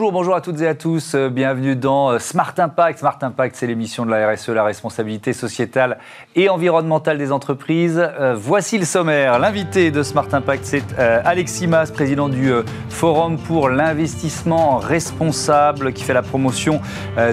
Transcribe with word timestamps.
Bonjour, 0.00 0.12
bonjour 0.12 0.34
à 0.34 0.40
toutes 0.40 0.62
et 0.62 0.66
à 0.66 0.74
tous. 0.74 1.14
Euh, 1.14 1.28
bienvenue 1.28 1.76
dans 1.76 2.12
euh, 2.12 2.18
Smart 2.18 2.54
Impact. 2.56 3.00
Smart 3.00 3.18
Impact, 3.20 3.54
c'est 3.54 3.66
l'émission 3.66 4.06
de 4.06 4.10
la 4.10 4.30
RSE, 4.30 4.48
la 4.48 4.64
responsabilité 4.64 5.34
sociétale 5.34 5.98
et 6.34 6.48
environnementale 6.48 7.18
des 7.18 7.32
entreprises. 7.32 8.00
Euh, 8.02 8.34
voici 8.34 8.78
le 8.78 8.86
sommaire. 8.86 9.38
L'invité 9.38 9.90
de 9.90 10.02
Smart 10.02 10.26
Impact, 10.32 10.64
c'est 10.64 10.98
Alexis 10.98 11.66
Mas, 11.66 11.90
président 11.90 12.30
du 12.30 12.50
Forum 12.88 13.36
pour 13.36 13.68
l'investissement 13.68 14.78
responsable, 14.78 15.92
qui 15.92 16.02
fait 16.02 16.14
la 16.14 16.22
promotion 16.22 16.80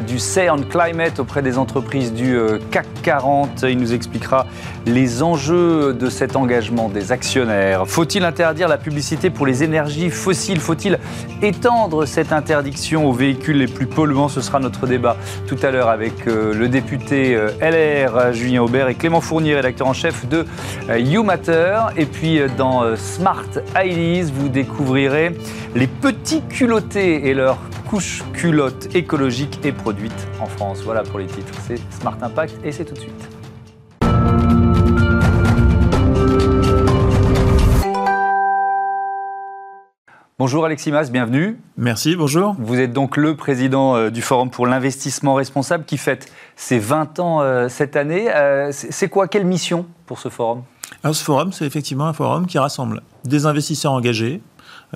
du 0.06 0.20
Say 0.20 0.50
on 0.50 0.58
Climate 0.58 1.20
auprès 1.20 1.42
des 1.42 1.58
entreprises 1.58 2.14
du 2.14 2.38
CAC 2.72 2.88
40. 3.02 3.64
Il 3.64 3.78
nous 3.78 3.94
expliquera 3.94 4.46
les 4.86 5.24
enjeux 5.24 5.94
de 5.94 6.10
cet 6.10 6.36
engagement 6.36 6.90
des 6.90 7.14
actionnaires. 7.14 7.88
Faut-il 7.88 8.26
interdire 8.26 8.68
la 8.68 8.78
publicité 8.78 9.30
pour 9.30 9.46
les 9.46 9.64
énergies 9.64 10.10
fossiles? 10.10 10.60
Faut-il 10.60 11.00
étendre 11.42 12.06
cette 12.06 12.34
interdiction 12.34 12.57
aux 13.04 13.14
véhicules 13.14 13.58
les 13.58 13.68
plus 13.68 13.86
polluants 13.86 14.30
Ce 14.30 14.42
sera 14.42 14.60
notre 14.60 14.88
débat 14.88 15.18
tout 15.48 15.58
à 15.62 15.72
l'heure 15.72 15.90
avec 15.90 16.28
euh, 16.28 16.54
le 16.54 16.68
député 16.68 17.36
euh, 17.36 17.52
LR 17.62 18.34
Julien 18.34 18.64
Aubert 18.64 18.88
et 18.90 18.96
Clément 18.96 19.22
Fournier, 19.22 19.56
rédacteur 19.56 19.88
en 19.88 19.94
chef 19.94 20.28
de 20.28 20.46
euh, 20.90 21.00
YouMatter. 21.00 21.80
Et 21.98 22.06
puis 22.06 22.40
dans 22.58 22.96
Smart 22.96 23.48
Ideas, 23.76 24.32
vous 24.34 24.50
découvrirez 24.50 25.32
les 25.76 25.88
petits 25.88 26.42
culottés 26.42 27.28
et 27.28 27.34
leurs 27.34 27.60
couches 27.88 28.24
culottes 28.34 28.96
écologiques 28.96 29.60
et 29.64 29.72
produites 29.72 30.28
en 30.40 30.48
France. 30.48 30.82
Voilà 30.84 31.04
pour 31.04 31.20
les 31.20 31.28
titres. 31.28 31.54
C'est 31.68 31.80
Smart 31.92 32.18
Impact 32.22 32.56
et 32.64 32.72
c'est 32.72 32.86
tout 32.86 32.96
de 32.96 33.00
suite. 33.00 33.37
Bonjour 40.48 40.64
Alexis 40.64 40.94
Mas, 40.94 41.12
bienvenue. 41.12 41.60
Merci, 41.76 42.16
bonjour. 42.16 42.56
Vous 42.58 42.80
êtes 42.80 42.94
donc 42.94 43.18
le 43.18 43.36
président 43.36 43.98
euh, 43.98 44.10
du 44.10 44.22
Forum 44.22 44.50
pour 44.50 44.66
l'investissement 44.66 45.34
responsable 45.34 45.84
qui 45.84 45.98
fête 45.98 46.32
ses 46.56 46.80
20 46.80 47.20
ans 47.20 47.42
euh, 47.42 47.68
cette 47.68 47.98
année. 47.98 48.34
Euh, 48.34 48.70
c'est 48.72 49.10
quoi, 49.10 49.28
quelle 49.28 49.46
mission 49.46 49.86
pour 50.06 50.20
ce 50.20 50.30
forum? 50.30 50.64
Alors 51.04 51.14
ce 51.14 51.24
forum, 51.26 51.52
c'est 51.52 51.66
effectivement 51.66 52.08
un 52.08 52.14
forum 52.14 52.48
qui 52.48 52.58
rassemble 52.58 53.02
des 53.26 53.46
investisseurs 53.46 53.92
engagés 53.92 54.42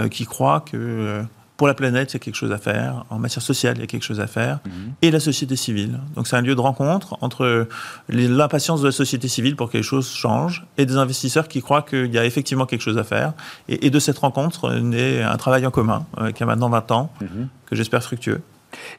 qui 0.09 0.25
croient 0.25 0.61
que 0.61 1.21
pour 1.61 1.67
la 1.67 1.75
planète, 1.75 2.11
il 2.11 2.15
y 2.15 2.17
a 2.17 2.19
quelque 2.19 2.33
chose 2.33 2.51
à 2.51 2.57
faire. 2.57 3.05
En 3.11 3.19
matière 3.19 3.43
sociale, 3.43 3.75
il 3.77 3.81
y 3.81 3.83
a 3.83 3.85
quelque 3.85 4.01
chose 4.01 4.19
à 4.19 4.25
faire. 4.25 4.61
Mhm. 4.65 4.93
Et 5.03 5.11
la 5.11 5.19
société 5.19 5.55
civile. 5.55 5.99
Donc 6.15 6.27
c'est 6.27 6.35
un 6.35 6.41
lieu 6.41 6.55
de 6.55 6.59
rencontre 6.59 7.19
entre 7.21 7.67
l'impatience 8.09 8.81
de 8.81 8.87
la 8.87 8.91
société 8.91 9.27
civile 9.27 9.55
pour 9.55 9.69
que 9.69 9.77
les 9.77 9.83
choses 9.83 10.09
changent 10.09 10.65
et 10.79 10.87
des 10.87 10.97
investisseurs 10.97 11.47
qui 11.47 11.61
croient 11.61 11.83
qu'il 11.83 12.11
y 12.11 12.17
a 12.17 12.25
effectivement 12.25 12.65
quelque 12.65 12.81
chose 12.81 12.97
à 12.97 13.03
faire. 13.03 13.33
Et, 13.69 13.91
de 13.91 13.99
cette 13.99 14.17
rencontre 14.17 14.73
naît 14.73 15.21
un 15.21 15.37
travail 15.37 15.63
en 15.67 15.69
commun 15.69 16.07
euh, 16.17 16.31
qui 16.31 16.41
a 16.41 16.47
maintenant 16.47 16.69
20 16.69 16.91
ans, 16.93 17.13
mhm. 17.21 17.47
que 17.67 17.75
j'espère 17.75 18.01
fructueux. 18.01 18.41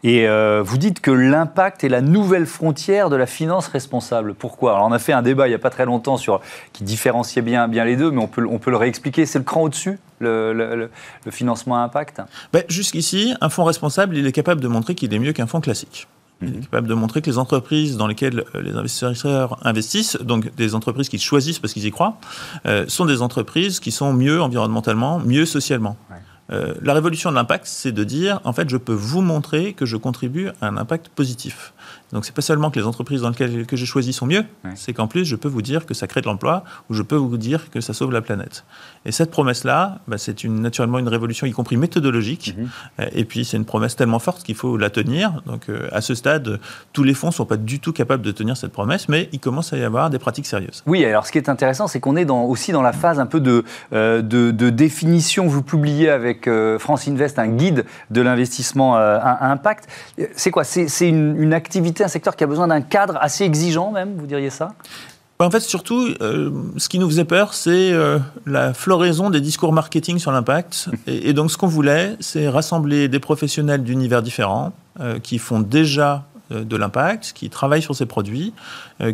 Et 0.04 0.28
euh, 0.28 0.62
vous 0.64 0.78
dites 0.78 1.00
que 1.00 1.10
l'impact 1.10 1.82
est 1.82 1.88
la 1.88 2.00
nouvelle 2.00 2.46
frontière 2.46 3.10
de 3.10 3.16
la 3.16 3.26
finance 3.26 3.66
responsable. 3.66 4.34
Pourquoi? 4.34 4.74
Alors 4.74 4.86
on 4.86 4.92
a 4.92 5.00
fait 5.00 5.12
un 5.12 5.22
débat 5.22 5.48
il 5.48 5.50
n'y 5.50 5.56
a 5.56 5.58
pas 5.58 5.70
très 5.70 5.84
longtemps 5.84 6.16
sur 6.16 6.40
qui 6.72 6.84
différenciait 6.84 7.42
bien, 7.42 7.66
bien 7.66 7.84
les 7.84 7.96
deux, 7.96 8.12
mais 8.12 8.22
on 8.22 8.28
peut, 8.28 8.46
on 8.48 8.60
peut 8.60 8.70
le 8.70 8.76
réexpliquer. 8.76 9.26
C'est 9.26 9.38
le 9.38 9.44
cran 9.44 9.62
au-dessus? 9.62 9.98
Le, 10.22 10.52
le, 10.54 11.30
financement 11.30 11.76
à 11.76 11.80
impact 11.80 12.20
ben, 12.52 12.62
Jusqu'ici, 12.68 13.34
un 13.40 13.48
fonds 13.48 13.64
responsable, 13.64 14.16
il 14.16 14.26
est 14.26 14.32
capable 14.32 14.60
de 14.60 14.68
montrer 14.68 14.94
qu'il 14.94 15.12
est 15.12 15.18
mieux 15.18 15.32
qu'un 15.32 15.46
fonds 15.46 15.60
classique. 15.60 16.08
Il 16.42 16.48
est 16.48 16.56
mhm. 16.56 16.64
capable 16.64 16.88
de 16.88 16.94
montrer 16.94 17.22
que 17.22 17.30
les 17.30 17.38
entreprises 17.38 17.96
dans 17.96 18.06
lesquelles 18.06 18.44
euh, 18.54 18.62
les 18.62 18.72
investisseurs 18.72 19.58
investissent, 19.62 20.16
donc 20.20 20.54
des 20.54 20.74
entreprises 20.74 21.08
qu'ils 21.08 21.20
choisissent 21.20 21.58
parce 21.58 21.72
qu'ils 21.72 21.86
y 21.86 21.90
croient, 21.90 22.18
euh, 22.66 22.84
sont 22.88 23.04
des 23.04 23.22
entreprises 23.22 23.80
qui 23.80 23.90
sont 23.90 24.12
mieux 24.12 24.42
environnementalement, 24.42 25.20
mieux 25.20 25.46
socialement. 25.46 25.96
Euh, 26.50 26.74
la 26.82 26.92
révolution 26.92 27.30
de 27.30 27.36
l'impact, 27.36 27.66
c'est 27.66 27.92
de 27.92 28.04
dire, 28.04 28.40
en 28.44 28.52
fait, 28.52 28.68
je 28.68 28.76
peux 28.76 28.92
vous 28.92 29.22
montrer 29.22 29.72
que 29.72 29.86
je 29.86 29.96
contribue 29.96 30.48
à 30.60 30.66
un 30.66 30.76
impact 30.76 31.08
positif. 31.08 31.72
Donc 32.12 32.26
c'est 32.26 32.34
pas 32.34 32.42
seulement 32.42 32.70
que 32.70 32.78
les 32.78 32.86
entreprises 32.86 33.22
dans 33.22 33.30
lesquelles 33.30 33.66
que 33.66 33.76
j'ai 33.76 33.86
choisi 33.86 34.12
sont 34.12 34.26
mieux, 34.26 34.44
c'est 34.74 34.92
qu'en 34.92 35.06
plus 35.06 35.24
je 35.24 35.36
peux 35.36 35.48
vous 35.48 35.62
dire 35.62 35.86
que 35.86 35.94
ça 35.94 36.06
crée 36.06 36.20
de 36.20 36.26
l'emploi 36.26 36.62
ou 36.90 36.94
je 36.94 37.02
peux 37.02 37.16
vous 37.16 37.36
dire 37.38 37.70
que 37.70 37.80
ça 37.80 37.94
sauve 37.94 38.12
la 38.12 38.20
planète. 38.20 38.64
Et 39.04 39.12
cette 39.12 39.30
promesse-là, 39.30 39.98
bah, 40.06 40.18
c'est 40.18 40.44
une, 40.44 40.60
naturellement 40.60 40.98
une 40.98 41.08
révolution, 41.08 41.46
y 41.46 41.52
compris 41.52 41.76
méthodologique. 41.76 42.54
Mhm. 42.56 42.68
Euh, 43.00 43.06
et 43.12 43.24
puis 43.24 43.44
c'est 43.44 43.56
une 43.56 43.64
promesse 43.64 43.96
tellement 43.96 44.18
forte 44.18 44.42
qu'il 44.42 44.54
faut 44.54 44.76
la 44.76 44.90
tenir. 44.90 45.42
Donc 45.46 45.68
euh, 45.68 45.88
à 45.90 46.00
ce 46.00 46.14
stade, 46.14 46.60
tous 46.92 47.02
les 47.02 47.14
fonds 47.14 47.30
sont 47.30 47.46
pas 47.46 47.56
du 47.56 47.80
tout 47.80 47.92
capables 47.92 48.22
de 48.22 48.30
tenir 48.30 48.56
cette 48.56 48.72
promesse, 48.72 49.08
mais 49.08 49.28
il 49.32 49.40
commence 49.40 49.72
à 49.72 49.78
y 49.78 49.82
avoir 49.82 50.10
des 50.10 50.18
pratiques 50.18 50.46
sérieuses. 50.46 50.82
Oui, 50.86 51.04
alors 51.04 51.26
ce 51.26 51.32
qui 51.32 51.38
est 51.38 51.48
intéressant, 51.48 51.86
c'est 51.86 52.00
qu'on 52.00 52.16
est 52.16 52.24
dans, 52.24 52.44
aussi 52.44 52.72
dans 52.72 52.82
la 52.82 52.92
phase 52.92 53.18
un 53.18 53.26
peu 53.26 53.40
de, 53.40 53.64
euh, 53.92 54.20
de, 54.22 54.70
définition. 54.70 55.46
Vous 55.46 55.62
publiez 55.62 56.08
avec 56.08 56.48
France 56.78 57.08
Invest 57.08 57.38
un 57.38 57.48
guide 57.48 57.84
de 58.10 58.20
l'investissement 58.20 58.96
à, 58.96 59.50
impact. 59.50 59.88
C'est 60.36 60.50
quoi? 60.50 60.64
C'est 60.64 61.08
une, 61.08 61.36
une 61.40 61.52
activité 61.52 62.01
un 62.04 62.08
secteur 62.08 62.36
qui 62.36 62.44
a 62.44 62.46
besoin 62.46 62.68
d'un 62.68 62.80
cadre 62.80 63.18
assez 63.20 63.44
exigeant 63.44 63.90
même, 63.90 64.16
vous 64.16 64.26
diriez 64.26 64.50
ça? 64.50 64.70
En 65.42 65.50
fait, 65.50 65.60
surtout, 65.60 66.08
euh, 66.20 66.50
ce 66.76 66.88
qui 66.88 66.98
nous 66.98 67.08
faisait 67.08 67.24
peur, 67.24 67.52
c'est 67.54 67.92
euh, 67.92 68.18
la 68.46 68.74
floraison 68.74 69.30
des 69.30 69.40
discours 69.40 69.72
marketing 69.72 70.18
sur 70.18 70.30
l'impact. 70.30 70.88
Et, 71.06 71.32
donc, 71.32 71.50
ce 71.50 71.58
qu'on 71.58 71.66
voulait, 71.66 72.16
c'est 72.20 72.48
rassembler 72.48 73.08
des 73.08 73.18
professionnels 73.18 73.82
d'univers 73.82 74.22
différents 74.22 74.72
euh, 75.00 75.18
qui 75.18 75.38
font 75.38 75.60
déjà 75.60 76.24
de 76.50 76.76
l'impact, 76.76 77.32
qui 77.34 77.48
travaillent 77.48 77.80
sur 77.80 77.96
ces 77.96 78.04
produits, 78.04 78.52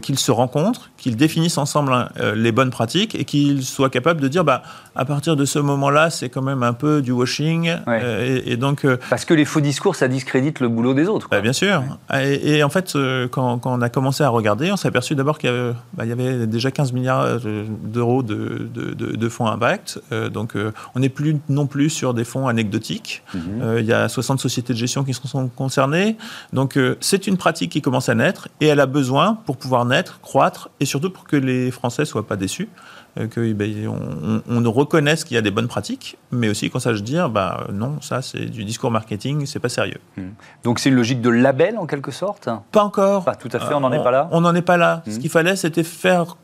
qu'ils 0.03 0.19
se 0.19 0.33
rencontrent, 0.33 0.91
qu'ils 1.09 1.17
définissent 1.17 1.59
ensemble 1.59 1.93
hein, 1.93 2.09
les 2.35 2.53
bonnes 2.53 2.71
pratiques 2.71 3.15
et 3.15 3.25
qu'ils 3.25 3.65
soient 3.65 3.91
capables 3.91 4.21
de 4.21 4.29
dire, 4.29 4.45
bah, 4.45 4.63
à 4.99 5.05
partir 5.05 5.37
de 5.37 5.45
ce 5.45 5.61
moment-là, 5.61 6.11
c'est 6.11 6.29
quand 6.29 6.43
même 6.43 6.65
un 6.65 6.73
peu 6.73 7.01
du 7.03 7.13
washing. 7.13 7.73
Euh, 7.87 8.41
et, 8.45 8.57
donc, 8.57 8.85
euh, 8.85 8.99
Parce 9.11 9.25
que 9.25 9.33
les 9.33 9.45
faux 9.45 9.61
discours, 9.61 9.95
ça 9.95 10.09
discrédite 10.09 10.59
le 10.59 10.69
boulot 10.69 10.93
des 10.93 11.07
autres. 11.07 11.29
Bah, 11.31 11.41
bien 11.41 11.53
sûr. 11.53 11.85
Et, 12.13 12.65
en 12.65 12.69
fait, 12.69 12.97
euh, 12.97 13.29
quand, 13.29 13.65
on 13.65 13.81
a 13.81 13.89
commencé 13.91 14.25
à 14.25 14.29
regarder, 14.29 14.73
on 14.73 14.77
s'est 14.77 14.89
aperçu 14.89 15.15
d'abord 15.15 15.39
qu'il 15.39 15.51
y, 15.51 15.97
bah, 15.97 16.05
y, 16.05 16.11
avait 16.11 16.49
déjà 16.49 16.73
15 16.73 16.93
milliards 16.93 17.39
d'euros 17.85 18.25
de, 18.25 18.69
de, 18.75 19.29
fonds 19.29 19.47
impact. 19.47 20.01
donc, 20.33 20.55
on 20.97 20.99
n'est 20.99 21.09
plus 21.09 21.37
non 21.49 21.67
plus 21.67 21.91
sur 21.91 22.13
des 22.13 22.25
fonds 22.25 22.49
anecdotiques. 22.49 23.23
Mhm. 23.35 23.79
il 23.79 23.85
y 23.85 23.93
a 23.93 24.09
60 24.09 24.41
sociétés 24.41 24.73
de 24.73 24.79
gestion 24.79 25.05
qui 25.05 25.15
sont 25.15 25.49
concernées. 25.49 26.17
Donc, 26.53 26.77
c'est 27.01 27.29
une 27.29 27.37
pratique 27.37 27.71
qui 27.71 27.83
commence 27.83 28.09
à 28.09 28.17
naître 28.17 28.49
et 28.61 28.67
elle 28.67 28.81
a 28.81 28.87
besoin, 28.87 29.39
pour 29.47 29.59
pouvoir 29.59 29.85
naître, 29.85 30.19
croître 30.23 30.71
et 30.81 30.87
surtout 30.87 30.98
pour 31.07 31.25
que 31.25 31.37
les 31.37 31.71
Français 31.71 32.03
ne 32.03 32.07
soient 32.07 32.27
pas 32.27 32.35
déçus, 32.35 32.69
qu'on 33.17 33.43
eh 33.43 33.55
ben, 33.55 33.89
on, 33.89 34.43
on 34.49 34.73
reconnaisse 34.73 35.25
qu'il 35.25 35.35
y 35.35 35.39
a 35.39 35.43
des 35.43 35.51
bonnes 35.51 35.69
pratiques, 35.69 36.19
mais 36.33 36.49
aussi 36.49 36.71
qu'on 36.71 36.81
sache 36.81 37.03
dire, 37.03 37.31
bah, 37.31 37.67
non, 37.73 38.01
ça 38.01 38.23
c'est 38.23 38.47
du 38.47 38.65
discours 38.65 38.91
marketing, 38.91 39.47
c'est 39.47 39.61
pas 39.61 39.69
sérieux. 39.69 39.99
Hmm. 40.17 40.31
Donc 40.65 40.79
c'est 40.79 40.89
une 40.89 40.97
logique 40.97 41.21
de 41.21 41.31
label 41.31 41.79
en 41.79 41.87
quelque 41.87 42.11
sorte? 42.11 42.49
Pas 42.73 42.83
encore. 42.83 43.25
Pas 43.25 43.37
tout 43.37 43.51
à 43.53 43.61
fait, 43.61 43.75
on 43.75 43.81
n'en 43.81 43.93
est 43.93 44.03
pas 44.03 44.11
là? 44.11 44.29
On 44.33 44.41
n'en 44.41 44.55
est 44.55 44.63
pas 44.63 44.77
là. 44.77 45.03
Ce 45.09 45.19
qu'il 45.19 45.31
fallait, 45.31 45.57
c'était 45.57 45.85
faire 45.85 46.37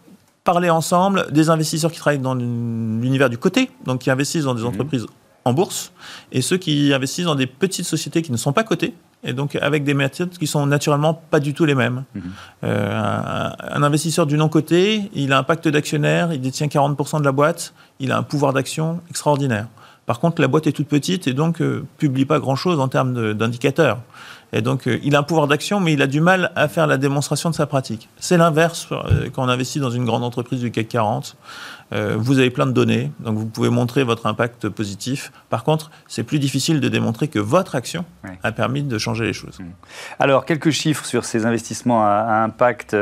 parler 0.45 0.71
ensemble 0.71 1.27
des 1.33 1.51
investisseurs 1.51 1.91
qui 1.91 1.99
travaillent 1.99 2.19
dans 2.19 2.35
l'univers 2.35 3.31
du 3.31 3.39
côté, 3.39 3.71
donc 3.87 4.01
qui 4.01 4.11
investissent 4.11 4.45
dans 4.45 4.55
des 4.55 4.63
hmm. 4.63 4.67
entreprises 4.67 5.07
en 5.47 5.53
bourse, 5.53 5.93
et 6.33 6.41
ceux 6.41 6.57
qui 6.57 6.95
investissent 6.95 7.27
dans 7.27 7.35
des 7.35 7.47
petites 7.47 7.85
sociétés 7.85 8.23
qui 8.23 8.33
ne 8.33 8.39
sont 8.39 8.55
pas 8.55 8.65
cotées, 8.65 8.95
et 9.25 9.33
donc 9.33 9.57
avec 9.57 9.85
des 9.85 9.95
méthodes 9.95 10.31
qui 10.31 10.47
sont 10.47 10.67
naturellement 10.67 11.15
pas 11.15 11.41
du 11.41 11.55
tout 11.55 11.65
les 11.65 11.75
mêmes. 11.75 12.05
Mhm. 12.15 12.23
Euh, 12.65 13.51
un, 13.59 13.83
investisseur 13.83 14.27
du 14.27 14.37
non-côté, 14.37 15.11
il 15.15 15.33
a 15.33 15.39
un 15.39 15.43
pacte 15.43 15.67
d'actionnaires, 15.69 16.33
il 16.33 16.41
détient 16.41 16.67
40% 16.67 17.21
de 17.21 17.25
la 17.25 17.33
boîte, 17.33 17.75
il 18.01 18.13
a 18.13 18.19
un 18.19 18.23
pouvoir 18.23 18.53
d'action 18.53 19.01
extraordinaire. 19.11 19.67
Par 20.07 20.21
contre, 20.21 20.43
la 20.43 20.49
boîte 20.49 20.67
est 20.67 20.73
toute 20.73 20.89
petite 20.89 21.27
et 21.27 21.33
donc 21.33 21.63
euh, 21.63 21.85
publie 21.97 22.27
pas 22.27 22.39
grand-chose 22.39 22.79
en 22.79 22.89
termes 22.89 23.33
d'indicateurs. 23.33 23.99
Et 24.55 24.63
donc, 24.63 24.87
euh, 24.87 24.99
il 25.03 25.17
a 25.17 25.19
un 25.19 25.23
pouvoir 25.25 25.49
d'action, 25.49 25.81
mais 25.81 25.93
il 25.93 26.01
a 26.01 26.07
du 26.07 26.21
mal 26.21 26.53
à 26.55 26.69
faire 26.69 26.87
la 26.87 26.97
démonstration 26.97 27.51
de 27.51 27.55
sa 27.55 27.67
pratique. 27.67 28.09
C'est 28.19 28.39
l'inverse 28.39 28.89
quand 29.35 29.45
on 29.45 29.49
investit 29.49 29.81
dans 29.81 29.91
une 29.91 30.05
grande 30.05 30.23
entreprise 30.23 30.61
du 30.61 30.71
CAC 30.71 30.89
40. 30.89 31.37
Euh, 31.93 32.17
vous 32.19 32.39
avez 32.39 32.51
plein 32.51 32.67
de 32.67 32.73
données, 32.73 33.13
donc 33.21 33.37
vous 33.37 33.47
pouvez 33.47 33.69
montrer 33.69 34.05
votre 34.05 34.27
impact 34.27 34.69
positif. 34.69 35.33
Par 35.51 35.65
contre, 35.65 35.91
c'est 36.09 36.23
plus 36.23 36.39
difficile 36.39 36.81
de 36.81 36.89
démontrer 36.89 37.29
que 37.29 37.39
votre 37.39 37.75
action 37.75 38.05
a 38.43 38.53
permis 38.53 38.83
de 38.83 38.99
changer 38.99 39.25
les 39.25 39.33
choses. 39.33 39.61
Mmh. 39.61 39.65
Alors, 40.19 40.45
quelques 40.45 40.71
chiffres 40.71 41.05
sur 41.05 41.25
ces 41.25 41.47
investissements 41.47 42.05
à, 42.05 42.43
impact. 42.45 42.97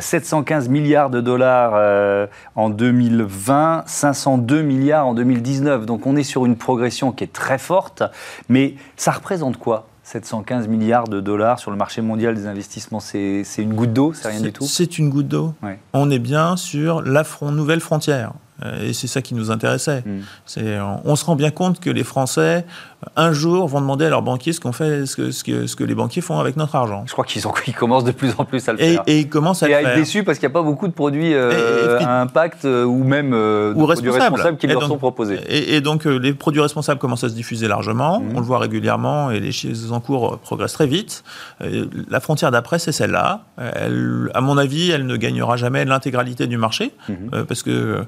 715 0.00 0.66
euh, 0.66 0.70
milliards 0.70 1.10
de 1.10 1.20
dollars 1.20 1.72
euh, 1.74 2.26
en 2.56 2.68
2020, 2.68 3.84
502 3.86 4.62
milliards 4.62 5.06
en 5.06 5.14
2019. 5.14 5.86
Donc, 5.86 6.06
on 6.06 6.16
est 6.16 6.22
sur 6.22 6.46
une 6.46 6.56
progression 6.56 7.12
qui 7.12 7.24
est 7.24 7.32
très 7.32 7.58
forte. 7.58 8.02
Mais 8.48 8.74
ça 8.96 9.12
représente 9.12 9.56
quoi? 9.56 9.86
715 10.06 10.68
milliards 10.68 11.08
de 11.08 11.20
dollars 11.20 11.58
sur 11.58 11.72
le 11.72 11.76
marché 11.76 12.00
mondial 12.00 12.36
des 12.36 12.46
investissements, 12.46 13.00
c'est 13.00 13.44
une 13.58 13.74
goutte 13.74 13.92
d'eau, 13.92 14.12
c'est 14.12 14.28
rien 14.28 14.40
du 14.40 14.52
tout? 14.52 14.62
C'est 14.64 14.98
une 14.98 15.10
goutte 15.10 15.26
d'eau? 15.26 15.52
On 15.92 16.10
est 16.12 16.20
bien 16.20 16.56
sur 16.56 17.02
la 17.02 17.24
nouvelle 17.50 17.80
frontière. 17.80 18.32
Euh, 18.64 18.88
et 18.88 18.92
c'est 18.92 19.06
ça 19.06 19.22
qui 19.22 19.34
nous 19.34 19.50
intéressait. 19.50 20.02
Mm. 20.06 20.62
On 21.04 21.16
se 21.16 21.24
rend 21.24 21.36
bien 21.36 21.50
compte 21.50 21.80
que 21.80 21.90
les 21.90 22.04
Français 22.04 22.64
un 23.14 23.32
jour 23.32 23.68
vont 23.68 23.80
demander 23.80 24.06
à 24.06 24.08
leurs 24.08 24.22
banquiers 24.22 24.52
ce 24.52 24.60
qu'on 24.60 24.72
fait, 24.72 25.06
ce 25.06 25.16
que, 25.16 25.30
ce, 25.30 25.44
que, 25.44 25.66
ce 25.66 25.76
que, 25.76 25.84
les 25.84 25.94
banquiers 25.94 26.22
font 26.22 26.38
avec 26.38 26.56
notre 26.56 26.74
argent. 26.74 27.04
Je 27.06 27.12
crois 27.12 27.24
qu'ils 27.24 27.42
ils 27.66 27.74
commencent 27.74 28.04
de 28.04 28.10
plus 28.10 28.32
en 28.38 28.44
plus 28.44 28.66
à 28.68 28.72
le 28.72 28.82
et, 28.82 28.94
faire. 28.94 29.02
Et 29.06 29.20
ils 29.20 29.28
commencent 29.28 29.62
à 29.62 29.66
et 29.66 29.70
le 29.70 29.76
à 29.76 29.80
faire. 29.80 29.90
être 29.90 29.96
déçus 29.98 30.24
parce 30.24 30.38
qu'il 30.38 30.48
n'y 30.48 30.52
a 30.52 30.54
pas 30.54 30.62
beaucoup 30.62 30.88
de 30.88 30.92
produits 30.92 31.34
euh, 31.34 31.98
à 32.00 32.20
impact 32.22 32.64
euh, 32.64 32.84
ou 32.84 33.04
même 33.04 33.32
euh, 33.34 33.74
ou 33.74 33.84
produits 33.84 34.10
responsables 34.10 34.56
qui 34.56 34.66
leur 34.66 34.80
donc, 34.80 34.88
sont 34.88 34.98
proposés. 34.98 35.40
Et, 35.48 35.80
donc 35.80 36.06
euh, 36.06 36.18
les 36.18 36.32
produits 36.32 36.60
responsables 36.60 36.98
commencent 36.98 37.24
à 37.24 37.28
se 37.28 37.34
diffuser 37.34 37.68
largement. 37.68 38.20
Mmh. 38.20 38.32
On 38.34 38.40
le 38.40 38.46
voit 38.46 38.58
régulièrement 38.58 39.30
et 39.30 39.40
les 39.40 39.92
encours 39.92 40.38
progressent 40.38 40.72
très 40.72 40.86
vite. 40.86 41.22
la 41.60 42.20
frontière 42.20 42.50
d'après, 42.50 42.78
c'est 42.78 42.92
celle-là. 42.92 43.42
à 43.58 44.40
mon 44.40 44.56
avis, 44.56 44.90
elle 44.90 45.06
ne 45.06 45.16
gagnera 45.16 45.56
jamais 45.56 45.84
l'intégralité 45.84 46.46
du 46.46 46.56
marché 46.56 46.92
mmh. 47.08 47.44
parce 47.46 47.62
que 47.62 48.04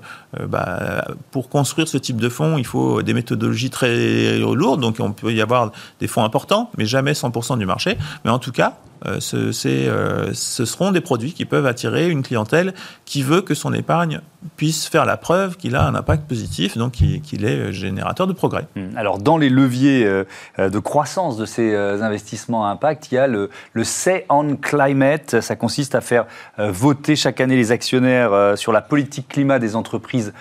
bah, 0.47 1.07
pour 1.31 1.49
construire 1.49 1.89
ce 1.89 1.99
type 1.99 2.19
de 2.19 2.29
fonds, 2.29 2.59
il 2.59 2.67
faut 2.67 3.03
des 3.03 3.15
méthodologies 3.15 3.71
très 3.71 4.39
lourdes. 4.39 4.81
Donc 4.81 4.97
on 5.01 5.13
peut 5.13 5.33
y 5.33 5.41
avoir 5.41 5.73
des 6.01 6.09
fonds 6.09 6.25
importants, 6.25 6.71
mais 6.77 6.87
jamais 6.87 7.13
100% 7.13 7.59
du 7.59 7.67
marché. 7.67 7.97
Mais 8.25 8.31
en 8.31 8.39
tout 8.39 8.53
cas, 8.53 8.79
euh, 9.07 9.21
ce, 9.21 9.53
euh, 9.67 10.31
ce, 10.33 10.65
seront 10.65 10.91
des 10.91 11.01
produits 11.01 11.33
qui 11.33 11.45
peuvent 11.45 11.67
attirer 11.67 12.09
une 12.09 12.23
clientèle 12.23 12.75
qui 13.05 13.23
veut 13.23 13.43
que 13.43 13.55
son 13.55 13.73
épargne 13.73 14.21
puisse 14.57 14.87
faire 14.87 15.05
la 15.05 15.17
preuve 15.17 15.57
qu'il 15.57 15.77
a 15.77 15.87
un 15.87 15.95
impact 15.95 16.29
positif, 16.29 16.77
donc 16.77 16.93
qu'il 16.93 17.45
est 17.45 17.73
générateur 17.73 18.27
de 18.27 18.33
progrès. 18.33 18.67
Hum, 18.77 18.91
alors, 18.97 19.19
dans 19.19 19.39
les 19.39 19.49
leviers 19.49 20.05
euh, 20.07 20.25
de 20.59 20.79
croissance 20.79 21.37
de 21.37 21.47
ces 21.47 21.75
investissements 21.77 22.67
à 22.67 22.71
impact, 22.71 23.11
il 23.11 23.17
y 23.17 23.19
a 23.19 23.27
le, 23.27 23.51
le 23.73 23.85
Say 23.85 24.27
on 24.29 24.57
Climate. 24.57 25.41
Ça 25.41 25.57
consiste 25.57 25.95
à 25.95 26.01
faire 26.01 26.27
voter 26.59 27.17
chaque 27.17 27.41
année 27.41 27.57
les 27.57 27.73
actionnaires 27.73 28.57
sur 28.57 28.73
la 28.73 28.81
politique 28.81 29.29
climat 29.29 29.59
des 29.59 29.77
entreprises 29.77 30.33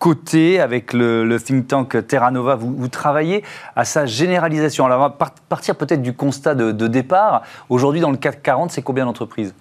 côté 0.00 0.58
avec 0.58 0.92
le, 0.92 1.24
le, 1.24 1.38
think 1.38 1.68
tank 1.68 2.06
Terra 2.08 2.32
Nova, 2.32 2.56
vous, 2.56 2.74
vous, 2.74 2.88
travaillez 2.88 3.44
à 3.76 3.84
sa 3.84 4.06
généralisation. 4.06 4.86
Alors, 4.86 4.98
on 4.98 5.08
va 5.08 5.30
partir 5.48 5.76
peut-être 5.76 6.02
du 6.02 6.14
constat 6.14 6.56
de, 6.56 6.72
de 6.72 6.86
départ. 6.88 7.42
Aujourd'hui, 7.68 8.00
dans 8.00 8.10
le 8.10 8.16
CAC 8.16 8.42
40, 8.42 8.72
c'est 8.72 8.82
combien 8.82 9.04
d'entreprises? 9.04 9.54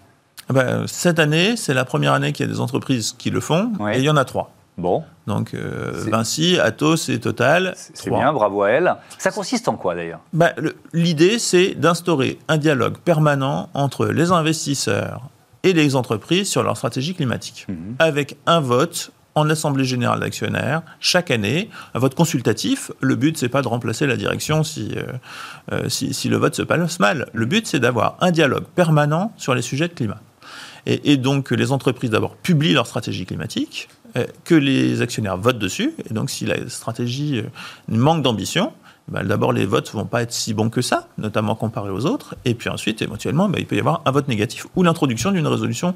Ben, 0.50 0.86
Cette 0.88 1.20
année, 1.20 1.56
c'est 1.58 1.76
la 1.76 1.86
première 1.86 2.14
année 2.14 2.32
qu'il 2.32 2.48
y 2.48 2.50
a 2.50 2.52
des 2.52 2.62
entreprises 2.62 3.12
qui 3.12 3.30
le 3.30 3.42
font, 3.42 3.74
ouais. 3.80 3.98
et 3.98 4.00
il 4.00 4.06
y 4.06 4.10
en 4.10 4.16
a 4.16 4.26
trois. 4.26 4.52
Bon. 4.78 5.04
Donc 5.28 5.54
euh, 5.54 5.92
Vinci, 6.10 6.58
Atos 6.58 7.10
et 7.10 7.20
Total. 7.20 7.74
C'est 7.76 8.10
bien, 8.10 8.32
bravo 8.32 8.64
à 8.64 8.70
elle. 8.70 8.96
Ça 9.18 9.30
consiste 9.30 9.68
en 9.68 9.76
quoi 9.76 9.94
d'ailleurs? 9.94 10.22
Ben, 10.32 10.54
L'idée, 10.94 11.38
c'est 11.38 11.76
d'instaurer 11.76 12.40
un 12.48 12.58
dialogue 12.58 12.98
permanent 12.98 13.70
entre 13.74 14.06
les 14.06 14.32
investisseurs 14.32 15.30
et 15.64 15.74
les 15.74 15.98
entreprises 15.98 16.50
sur 16.50 16.64
leur 16.64 16.78
stratégie 16.78 17.14
climatique, 17.14 17.66
mmh. 17.68 17.74
avec 18.00 18.38
un 18.46 18.62
vote 18.62 19.12
en 19.36 19.50
assemblée 19.50 19.86
générale 19.86 20.20
d'actionnaires 20.20 20.82
chaque 21.00 21.32
année, 21.32 21.70
un 21.94 22.00
vote 22.00 22.16
consultatif. 22.16 22.92
Le 23.00 23.16
but, 23.16 23.38
c'est 23.38 23.50
pas 23.50 23.62
de 23.62 23.68
remplacer 23.68 24.08
la 24.08 24.18
direction 24.18 24.64
si, 24.64 24.92
euh, 24.96 25.04
euh, 25.72 25.90
si, 25.90 26.14
si, 26.14 26.30
le 26.30 26.38
vote 26.38 26.56
se 26.56 26.62
passe 26.62 27.00
mal. 27.00 27.28
Le 27.34 27.46
but, 27.46 27.68
c'est 27.68 27.80
d'avoir 27.80 28.18
un 28.22 28.32
dialogue 28.32 28.66
permanent 28.76 29.34
sur 29.38 29.56
les 29.56 29.62
sujets 29.62 29.88
de 29.88 29.94
climat. 29.94 30.22
Et, 30.86 31.12
et 31.12 31.18
donc, 31.18 31.52
les 31.52 31.72
entreprises 31.72 32.10
d'abord 32.10 32.36
publient 32.36 32.74
leur 32.74 32.88
stratégie 32.88 33.26
climatique, 33.26 33.90
euh, 34.18 34.26
que 34.44 34.56
les 34.56 35.02
actionnaires 35.02 35.38
votent 35.38 35.60
dessus. 35.60 35.94
Et 36.10 36.14
donc, 36.14 36.30
si 36.30 36.46
la 36.46 36.68
stratégie 36.70 37.44
manque 37.88 38.24
d'ambition, 38.24 38.74
ben, 39.10 39.24
d'abord 39.24 39.54
les 39.54 39.66
votes 39.66 39.92
vont 39.92 40.06
pas 40.06 40.22
être 40.22 40.32
si 40.32 40.54
bons 40.54 40.70
que 40.70 40.82
ça, 40.82 41.08
notamment 41.18 41.56
comparés 41.56 41.90
aux 41.90 42.06
autres. 42.06 42.36
Et 42.46 42.54
puis 42.54 42.70
ensuite, 42.70 43.02
éventuellement, 43.02 43.50
ben, 43.50 43.60
il 43.60 43.66
peut 43.66 43.76
y 43.76 43.80
avoir 43.80 44.02
un 44.06 44.12
vote 44.12 44.28
négatif 44.28 44.68
ou 44.76 44.84
l'introduction 44.84 45.32
d'une 45.32 45.48
résolution 45.48 45.96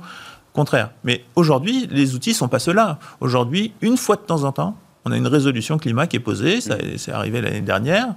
contraire. 0.53 0.91
Mais 1.03 1.25
aujourd'hui, 1.35 1.87
les 1.91 2.15
outils 2.15 2.33
sont 2.33 2.47
pas 2.47 2.59
ceux-là. 2.59 2.99
Aujourd'hui, 3.19 3.73
une 3.81 3.97
fois 3.97 4.15
de 4.15 4.21
temps 4.21 4.43
en 4.43 4.51
temps, 4.51 4.77
on 5.05 5.11
a 5.11 5.17
une 5.17 5.27
résolution 5.27 5.77
climat 5.77 6.07
qui 6.07 6.15
est 6.15 6.21
posée, 6.21 6.61
ça 6.61 6.77
c'est 6.97 7.11
arrivé 7.11 7.41
l'année 7.41 7.61
dernière, 7.61 8.13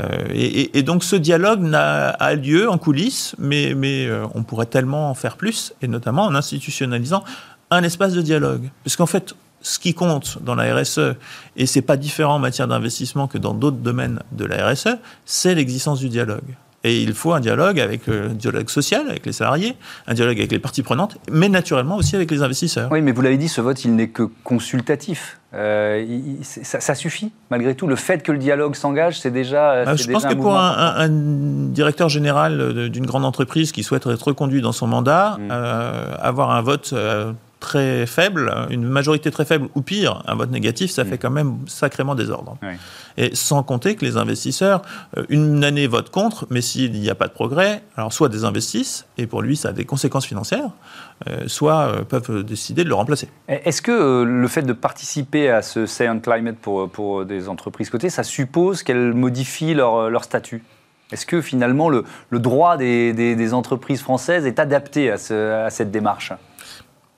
euh, 0.00 0.26
et, 0.30 0.78
et, 0.78 0.82
donc 0.82 1.02
ce 1.02 1.16
dialogue 1.16 1.68
a, 1.74 2.10
a, 2.10 2.34
lieu 2.34 2.70
en 2.70 2.78
coulisses, 2.78 3.34
mais, 3.38 3.74
mais 3.74 4.06
euh, 4.06 4.24
on 4.34 4.44
pourrait 4.44 4.66
tellement 4.66 5.10
en 5.10 5.14
faire 5.14 5.36
plus, 5.36 5.72
et 5.82 5.88
notamment 5.88 6.24
en 6.24 6.34
institutionnalisant 6.34 7.24
un 7.70 7.82
espace 7.82 8.12
de 8.12 8.22
dialogue. 8.22 8.70
Parce 8.84 8.96
qu'en 8.96 9.06
fait, 9.06 9.34
ce 9.60 9.78
qui 9.78 9.94
compte 9.94 10.38
dans 10.42 10.54
la 10.54 10.74
RSE, 10.74 11.14
et 11.56 11.66
c'est 11.66 11.82
pas 11.82 11.96
différent 11.96 12.36
en 12.36 12.38
matière 12.38 12.68
d'investissement 12.68 13.26
que 13.26 13.38
dans 13.38 13.54
d'autres 13.54 13.78
domaines 13.78 14.20
de 14.32 14.44
la 14.44 14.68
RSE, 14.68 14.96
c'est 15.24 15.54
l'existence 15.54 15.98
du 15.98 16.08
dialogue. 16.08 16.54
Et 16.84 17.02
il 17.02 17.12
faut 17.12 17.32
un 17.32 17.40
dialogue 17.40 17.80
avec 17.80 18.06
le 18.06 18.28
dialogue 18.28 18.68
social, 18.68 19.08
avec 19.08 19.26
les 19.26 19.32
salariés, 19.32 19.76
un 20.06 20.14
dialogue 20.14 20.38
avec 20.38 20.52
les 20.52 20.60
parties 20.60 20.84
prenantes, 20.84 21.18
mais 21.30 21.48
naturellement 21.48 21.96
aussi 21.96 22.14
avec 22.14 22.30
les 22.30 22.42
investisseurs. 22.42 22.88
Oui, 22.92 23.02
mais 23.02 23.10
vous 23.10 23.20
l'avez 23.20 23.36
dit, 23.36 23.48
ce 23.48 23.60
vote, 23.60 23.84
il 23.84 23.96
n'est 23.96 24.08
que 24.08 24.22
consultatif. 24.44 25.40
Euh, 25.54 26.04
il, 26.06 26.44
ça, 26.44 26.78
ça, 26.78 26.94
suffit, 26.94 27.32
malgré 27.50 27.74
tout. 27.74 27.88
Le 27.88 27.96
fait 27.96 28.22
que 28.22 28.30
le 28.30 28.38
dialogue 28.38 28.76
s'engage, 28.76 29.18
c'est 29.18 29.30
déjà. 29.30 29.72
Euh, 29.72 29.96
je 29.96 30.04
déjà 30.04 30.12
pense 30.12 30.24
un 30.26 30.28
que 30.28 30.34
pour 30.34 30.56
un, 30.56 30.70
un, 30.70 31.00
un, 31.00 31.08
directeur 31.08 32.08
général 32.08 32.90
d'une 32.90 33.06
grande 33.06 33.24
entreprise 33.24 33.72
qui 33.72 33.82
souhaite 33.82 34.06
être 34.06 34.28
reconduit 34.28 34.60
dans 34.60 34.72
son 34.72 34.86
mandat, 34.86 35.36
mmh. 35.38 35.48
euh, 35.50 36.14
avoir 36.20 36.50
un 36.50 36.62
vote 36.62 36.94
très 37.60 38.06
faible, 38.06 38.52
une 38.70 38.84
majorité 38.84 39.30
très 39.30 39.44
faible, 39.44 39.68
ou 39.74 39.82
pire, 39.82 40.22
un 40.26 40.34
vote 40.34 40.50
négatif, 40.50 40.90
ça 40.90 41.04
mmh. 41.04 41.08
fait 41.08 41.18
quand 41.18 41.30
même 41.30 41.58
sacrément 41.66 42.14
désordre. 42.14 42.56
Oui. 42.62 42.74
Et 43.16 43.34
sans 43.34 43.62
compter 43.62 43.96
que 43.96 44.04
les 44.04 44.16
investisseurs, 44.16 44.82
une 45.28 45.64
année 45.64 45.88
votent 45.88 46.10
contre, 46.10 46.46
mais 46.50 46.60
s'il 46.60 46.92
n'y 46.92 47.10
a 47.10 47.16
pas 47.16 47.26
de 47.26 47.32
progrès, 47.32 47.82
alors 47.96 48.12
soit 48.12 48.28
désinvestissent, 48.28 49.06
et 49.16 49.26
pour 49.26 49.42
lui 49.42 49.56
ça 49.56 49.70
a 49.70 49.72
des 49.72 49.84
conséquences 49.84 50.26
financières, 50.26 50.70
euh, 51.26 51.48
soit 51.48 51.88
euh, 51.88 52.04
peuvent 52.04 52.44
décider 52.44 52.84
de 52.84 52.88
le 52.88 52.94
remplacer. 52.94 53.28
Est-ce 53.48 53.82
que 53.82 53.90
euh, 53.90 54.24
le 54.24 54.48
fait 54.48 54.62
de 54.62 54.72
participer 54.72 55.50
à 55.50 55.62
ce 55.62 55.86
Say 55.86 56.08
on 56.08 56.20
Climate 56.20 56.56
pour, 56.56 56.88
pour 56.88 57.24
des 57.24 57.48
entreprises 57.48 57.90
cotées, 57.90 58.10
ça 58.10 58.22
suppose 58.22 58.84
qu'elles 58.84 59.14
modifient 59.14 59.74
leur, 59.74 60.10
leur 60.10 60.22
statut? 60.22 60.62
Est-ce 61.10 61.26
que 61.26 61.40
finalement 61.40 61.88
le, 61.88 62.04
le 62.30 62.38
droit 62.38 62.76
des, 62.76 63.12
des, 63.12 63.34
des, 63.34 63.54
entreprises 63.54 64.00
françaises 64.00 64.46
est 64.46 64.58
adapté 64.58 65.10
à, 65.10 65.16
ce, 65.16 65.64
à 65.64 65.70
cette 65.70 65.90
démarche? 65.90 66.32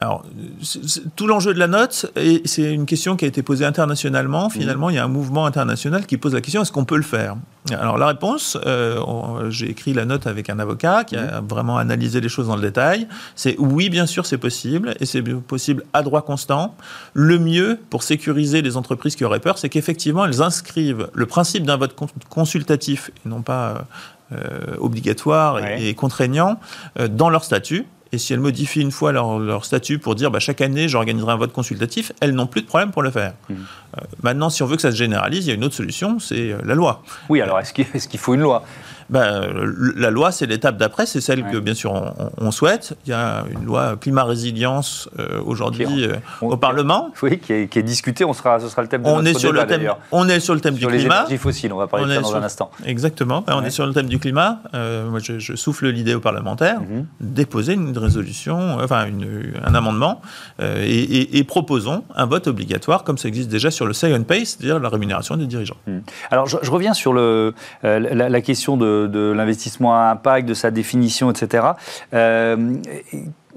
Alors, 0.03 0.25
c 0.63 0.79
est, 0.79 0.89
c 0.89 1.01
est, 1.01 1.15
tout 1.15 1.27
l'enjeu 1.27 1.53
de 1.53 1.59
la 1.59 1.67
note, 1.67 2.11
et 2.17 2.41
c'est 2.47 2.73
une 2.73 2.87
question 2.87 3.17
qui 3.17 3.27
a 3.27 3.29
été 3.29 3.43
posée 3.43 3.67
internationalement. 3.67 4.49
Finalement, 4.49 4.89
mmh. 4.89 4.93
il 4.93 4.95
y 4.95 4.99
a 4.99 5.05
un 5.05 5.09
mouvement 5.09 5.45
international 5.45 6.07
qui 6.07 6.17
pose 6.17 6.33
la 6.33 6.41
question 6.41 6.63
est-ce 6.63 6.73
qu'on 6.73 6.87
peut 6.87 6.97
le 6.97 7.03
faire? 7.03 7.37
Alors, 7.71 7.99
la 7.99 8.07
réponse, 8.07 8.57
euh, 8.65 9.51
j'ai 9.51 9.69
écrit 9.69 9.93
la 9.93 10.07
note 10.07 10.27
avec 10.27 10.49
un 10.49 10.59
avocat 10.59 11.05
qui 11.05 11.17
a 11.17 11.43
mmh. 11.43 11.47
vraiment 11.47 11.77
analysé 11.77 12.23
les 12.23 12.31
choses 12.31 12.47
dans 12.47 12.57
le 12.57 12.63
détail. 12.63 13.09
C'est 13.37 13.57
oui, 13.59 13.91
bien 13.91 14.07
sûr, 14.07 14.25
c'est 14.25 14.39
possible, 14.39 14.95
et 15.01 15.05
c'est 15.05 15.21
possible 15.23 15.85
à 15.93 16.03
droit 16.03 16.23
constant. 16.23 16.75
Le 17.13 17.39
mieux 17.39 17.79
pour 17.91 18.03
sécuriser 18.03 18.63
les 18.63 18.79
entreprises 18.79 19.17
qui 19.17 19.27
auraient 19.27 19.39
peur, 19.39 19.59
c'est 19.59 19.69
qu'effectivement, 19.69 20.25
elles 20.25 20.41
inscrivent 20.41 21.11
le 21.13 21.27
principe 21.27 21.65
d'un 21.65 21.77
vote 21.77 21.95
consultatif, 22.31 23.11
et 23.27 23.29
non 23.29 23.43
pas 23.43 23.85
euh, 24.33 24.77
obligatoire 24.79 25.57
ouais. 25.57 25.83
et 25.83 25.95
contraignant, 25.95 26.59
euh, 26.99 27.07
dans 27.07 27.29
leur 27.29 27.45
statut. 27.45 27.85
Et 28.13 28.19
si 28.19 28.33
elles 28.33 28.41
modifient 28.41 28.81
une 28.81 28.91
fois 28.91 29.13
leur, 29.13 29.39
leur 29.39 29.65
statut 29.65 29.99
pour 29.99 30.15
dire 30.15 30.31
bah, 30.31 30.41
chaque 30.41 30.61
année 30.61 30.89
j'organiserai 30.89 31.33
un 31.33 31.37
vote 31.37 31.53
consultatif, 31.53 32.13
elles 32.21 32.35
n'ont 32.35 32.47
plus 32.47 32.63
de 32.63 32.67
problème 32.67 32.91
pour 32.91 33.03
le 33.03 33.11
faire. 33.11 33.35
Mmh. 33.49 33.55
Euh, 33.55 34.01
maintenant, 34.23 34.51
si 34.51 34.63
on 34.63 34.67
veut 34.67 34.77
que 34.77 34.83
ça 34.83 34.91
se 34.91 34.97
généralise, 34.97 35.47
il 35.47 35.49
y 35.49 35.53
a 35.53 35.55
une 35.55 35.65
autre 35.65 35.75
solution, 35.75 36.19
c'est 36.19 36.53
euh, 36.53 36.59
la 36.65 36.75
loi. 36.75 37.03
Oui, 37.29 37.41
alors 37.41 37.59
est-ce 37.61 37.73
qu'il 37.73 37.87
est 37.93 38.09
qu 38.09 38.19
faut 38.19 38.35
une 38.35 38.41
loi? 38.41 38.65
Ben, 39.11 39.51
la 39.97 40.11
loi, 40.11 40.31
c'est 40.31 40.47
l'étape 40.47 40.77
d'après, 40.77 41.05
c'est 41.05 41.21
celle 41.21 41.43
ouais. 41.43 41.51
que 41.51 41.57
bien 41.59 41.75
sûr 41.75 41.93
on, 41.93 42.31
on, 42.39 42.51
souhaite. 42.53 42.97
Il 43.07 43.11
y 43.11 43.13
a 43.13 43.45
une 43.51 43.65
loi 43.65 43.97
climat 44.01 44.23
résilience 44.23 45.09
euh, 45.19 45.41
aujourd'hui 45.45 46.05
euh, 46.05 46.15
au 46.41 46.57
Parlement. 46.57 47.11
Oui, 47.23 47.39
qui 47.39 47.53
est, 47.53 47.69
qui 47.69 47.79
est, 47.79 47.83
discutée. 47.83 48.25
On 48.25 48.33
sera, 48.33 48.61
ce 48.61 48.69
sera 48.69 48.81
le 48.83 48.89
thème 48.89 49.03
de 49.03 49.09
on 49.09 49.17
notre 49.17 49.29
est 49.29 49.39
sur 49.39 49.53
débat, 49.53 49.65
le 49.65 49.69
thème, 49.69 49.93
On 50.13 50.29
est 50.29 50.41
sur 50.41 50.55
le 50.55 50.61
thème 50.61 50.77
sur 50.77 50.89
du 50.89 50.95
les 50.95 51.01
climat. 51.01 51.17
énergies 51.17 51.37
fossiles. 51.37 51.73
On 51.73 51.77
va 51.77 51.87
parler 51.87 52.07
on 52.07 52.09
de 52.09 52.15
ça 52.15 52.21
dans 52.21 52.29
sur, 52.29 52.37
un 52.39 52.43
instant. 52.43 52.71
Exactement. 52.87 53.43
Ben, 53.47 53.55
on 53.57 53.65
est 53.65 53.71
sur 53.71 53.85
le 53.87 53.93
thème 53.93 54.07
du 54.07 54.19
climat. 54.19 54.61
Euh, 54.75 55.11
moi, 55.11 55.19
je, 55.21 55.39
je, 55.39 55.55
souffle 55.57 55.89
l'idée 55.89 56.15
aux 56.15 56.21
parlementaires 56.21 56.81
mm 56.81 57.01
-hmm. 57.01 57.05
déposer 57.21 57.75
une 57.75 57.99
résolution, 57.99 58.79
enfin 58.81 59.07
une, 59.07 59.53
un 59.65 59.75
amendement, 59.75 60.23
et, 60.61 61.03
et, 61.19 61.39
et, 61.39 61.45
proposons 61.45 62.05
un 62.15 62.27
vote 62.27 62.47
obligatoire, 62.47 63.05
comme 63.05 63.19
ça 63.19 63.29
existe 63.29 63.51
déjà 63.51 63.71
sur 63.71 63.87
le 63.87 63.93
say 63.93 64.15
on 64.15 64.23
pay, 64.23 64.45
c'est-à-dire 64.47 64.79
la 64.79 64.89
rémunération 64.89 65.37
des 65.37 65.47
dirigeants. 65.47 65.81
Mm. 65.87 65.99
Alors, 66.31 66.47
je, 66.47 66.57
je, 66.63 66.71
reviens 66.71 66.95
sur 66.95 67.13
le, 67.13 67.53
la, 67.83 67.99
la, 68.37 68.41
question 68.41 68.77
de, 68.77 69.00
de 69.07 69.33
l'investissement 69.33 69.95
à 69.95 70.11
impact, 70.11 70.49
de 70.49 70.55
sa 70.55 70.71
définition, 70.71 71.31
etc. 71.31 71.69
Euh, 72.15 72.77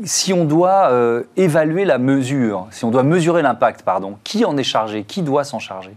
si 0.04 0.34
on 0.34 0.46
doit 0.46 0.90
euh, 0.92 1.24
évaluer 1.38 1.86
la 1.86 1.98
mesure, 1.98 2.68
si 2.72 2.86
on 2.86 2.92
doit 2.92 3.04
mesurer 3.04 3.42
l'impact, 3.42 3.84
pardon, 3.84 4.18
qui 4.24 4.46
en 4.46 4.58
est 4.58 4.64
chargé 4.64 5.04
Qui 5.04 5.22
doit 5.22 5.44
s'en 5.44 5.60
charger? 5.60 5.96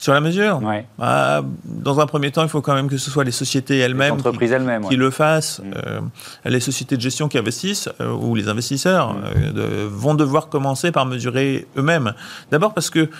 Sur 0.00 0.12
la 0.12 0.20
mesure 0.20 0.62
ouais. 0.62 0.86
bah, 0.96 1.42
Dans 1.64 1.98
un 1.98 2.06
premier 2.06 2.30
temps, 2.30 2.44
il 2.44 2.48
faut 2.48 2.62
quand 2.62 2.74
même 2.74 2.88
que 2.88 2.98
ce 2.98 3.10
soit 3.10 3.24
les 3.24 3.32
sociétés 3.32 3.78
elles-mêmes 3.78 4.22
qui, 4.22 4.44
elles 4.44 4.80
qui 4.82 4.88
ouais. 4.88 4.96
le 4.96 5.10
fassent. 5.10 5.58
Mmh. 5.58 5.72
Euh, 5.86 6.00
les 6.44 6.60
sociétés 6.60 6.96
de 6.96 7.00
gestion 7.00 7.28
qui 7.28 7.36
investissent, 7.36 7.88
euh, 8.00 8.12
ou 8.12 8.36
les 8.36 8.48
investisseurs, 8.48 9.14
mmh. 9.14 9.22
euh, 9.56 9.88
vont 9.90 10.14
devoir 10.14 10.48
commencer 10.48 10.92
par 10.92 11.04
mesurer 11.04 11.66
eux-mêmes. 11.76 12.14
D'abord 12.52 12.74
parce 12.74 12.90
que 12.90 13.10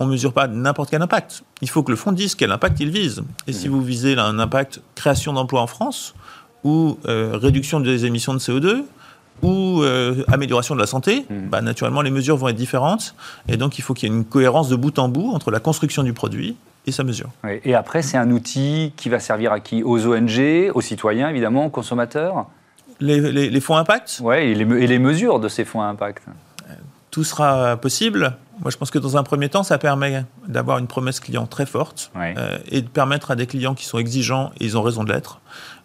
on 0.00 0.06
ne 0.06 0.12
mesure 0.12 0.32
pas 0.32 0.46
n'importe 0.46 0.90
quel 0.90 1.02
impact. 1.02 1.42
Il 1.60 1.68
faut 1.68 1.82
que 1.82 1.90
le 1.90 1.96
fonds 1.96 2.12
dise 2.12 2.36
quel 2.36 2.52
impact 2.52 2.78
il 2.78 2.90
vise. 2.90 3.24
Et 3.48 3.50
mmh. 3.50 3.54
si 3.54 3.66
vous 3.66 3.82
visez 3.82 4.14
là, 4.14 4.26
un 4.26 4.38
impact 4.38 4.80
création 4.94 5.32
d'emplois 5.32 5.62
en 5.62 5.66
France, 5.66 6.14
ou 6.62 6.98
réduction 7.04 7.80
des 7.80 8.04
émissions 8.04 8.34
de 8.34 8.38
CO2, 8.38 8.84
ou 9.42 9.82
euh, 9.82 10.24
amélioration 10.28 10.74
de 10.74 10.80
la 10.80 10.86
santé, 10.86 11.26
mmh. 11.28 11.34
bah, 11.48 11.60
naturellement 11.60 12.02
les 12.02 12.10
mesures 12.10 12.36
vont 12.36 12.48
être 12.48 12.56
différentes. 12.56 13.14
Et 13.48 13.56
donc 13.56 13.78
il 13.78 13.82
faut 13.82 13.94
qu'il 13.94 14.08
y 14.08 14.12
ait 14.12 14.16
une 14.16 14.24
cohérence 14.24 14.68
de 14.68 14.76
bout 14.76 14.98
en 14.98 15.08
bout 15.08 15.32
entre 15.34 15.50
la 15.50 15.60
construction 15.60 16.02
du 16.02 16.12
produit 16.12 16.56
et 16.86 16.92
sa 16.92 17.04
mesure. 17.04 17.28
Et 17.64 17.74
après, 17.74 18.02
c'est 18.02 18.16
un 18.16 18.30
outil 18.30 18.92
qui 18.96 19.08
va 19.08 19.20
servir 19.20 19.52
à 19.52 19.60
qui? 19.60 19.82
Aux 19.82 20.06
ONG, 20.06 20.70
aux 20.74 20.80
citoyens, 20.80 21.28
évidemment, 21.28 21.66
aux 21.66 21.70
consommateurs? 21.70 22.46
Les, 23.00 23.60
fonds 23.60 23.76
impact? 23.76 24.20
Oui, 24.22 24.36
et, 24.36 24.50
et 24.52 24.86
les, 24.86 24.98
mesures 24.98 25.38
de 25.38 25.48
ces 25.48 25.64
fonds 25.64 25.82
impact. 25.82 26.24
Tout 27.10 27.24
sera 27.24 27.76
possible. 27.76 28.36
Moi, 28.60 28.70
je 28.70 28.76
pense 28.76 28.90
que 28.90 28.98
dans 28.98 29.16
un 29.16 29.22
premier 29.22 29.48
temps, 29.48 29.62
ça 29.62 29.78
permet 29.78 30.24
d'avoir 30.46 30.78
une 30.78 30.88
promesse 30.88 31.20
client 31.20 31.46
très 31.46 31.66
forte 31.66 32.10
euh, 32.16 32.58
et 32.70 32.82
de 32.82 32.88
permettre 32.88 33.30
à 33.30 33.36
des 33.36 33.46
clients 33.46 33.74
qui 33.74 33.84
sont 33.84 33.98
exigeants, 33.98 34.50
et 34.58 34.64
ils 34.64 34.76
ont 34.76 34.82
raison 34.82 35.04
de 35.04 35.12
l'être, 35.12 35.40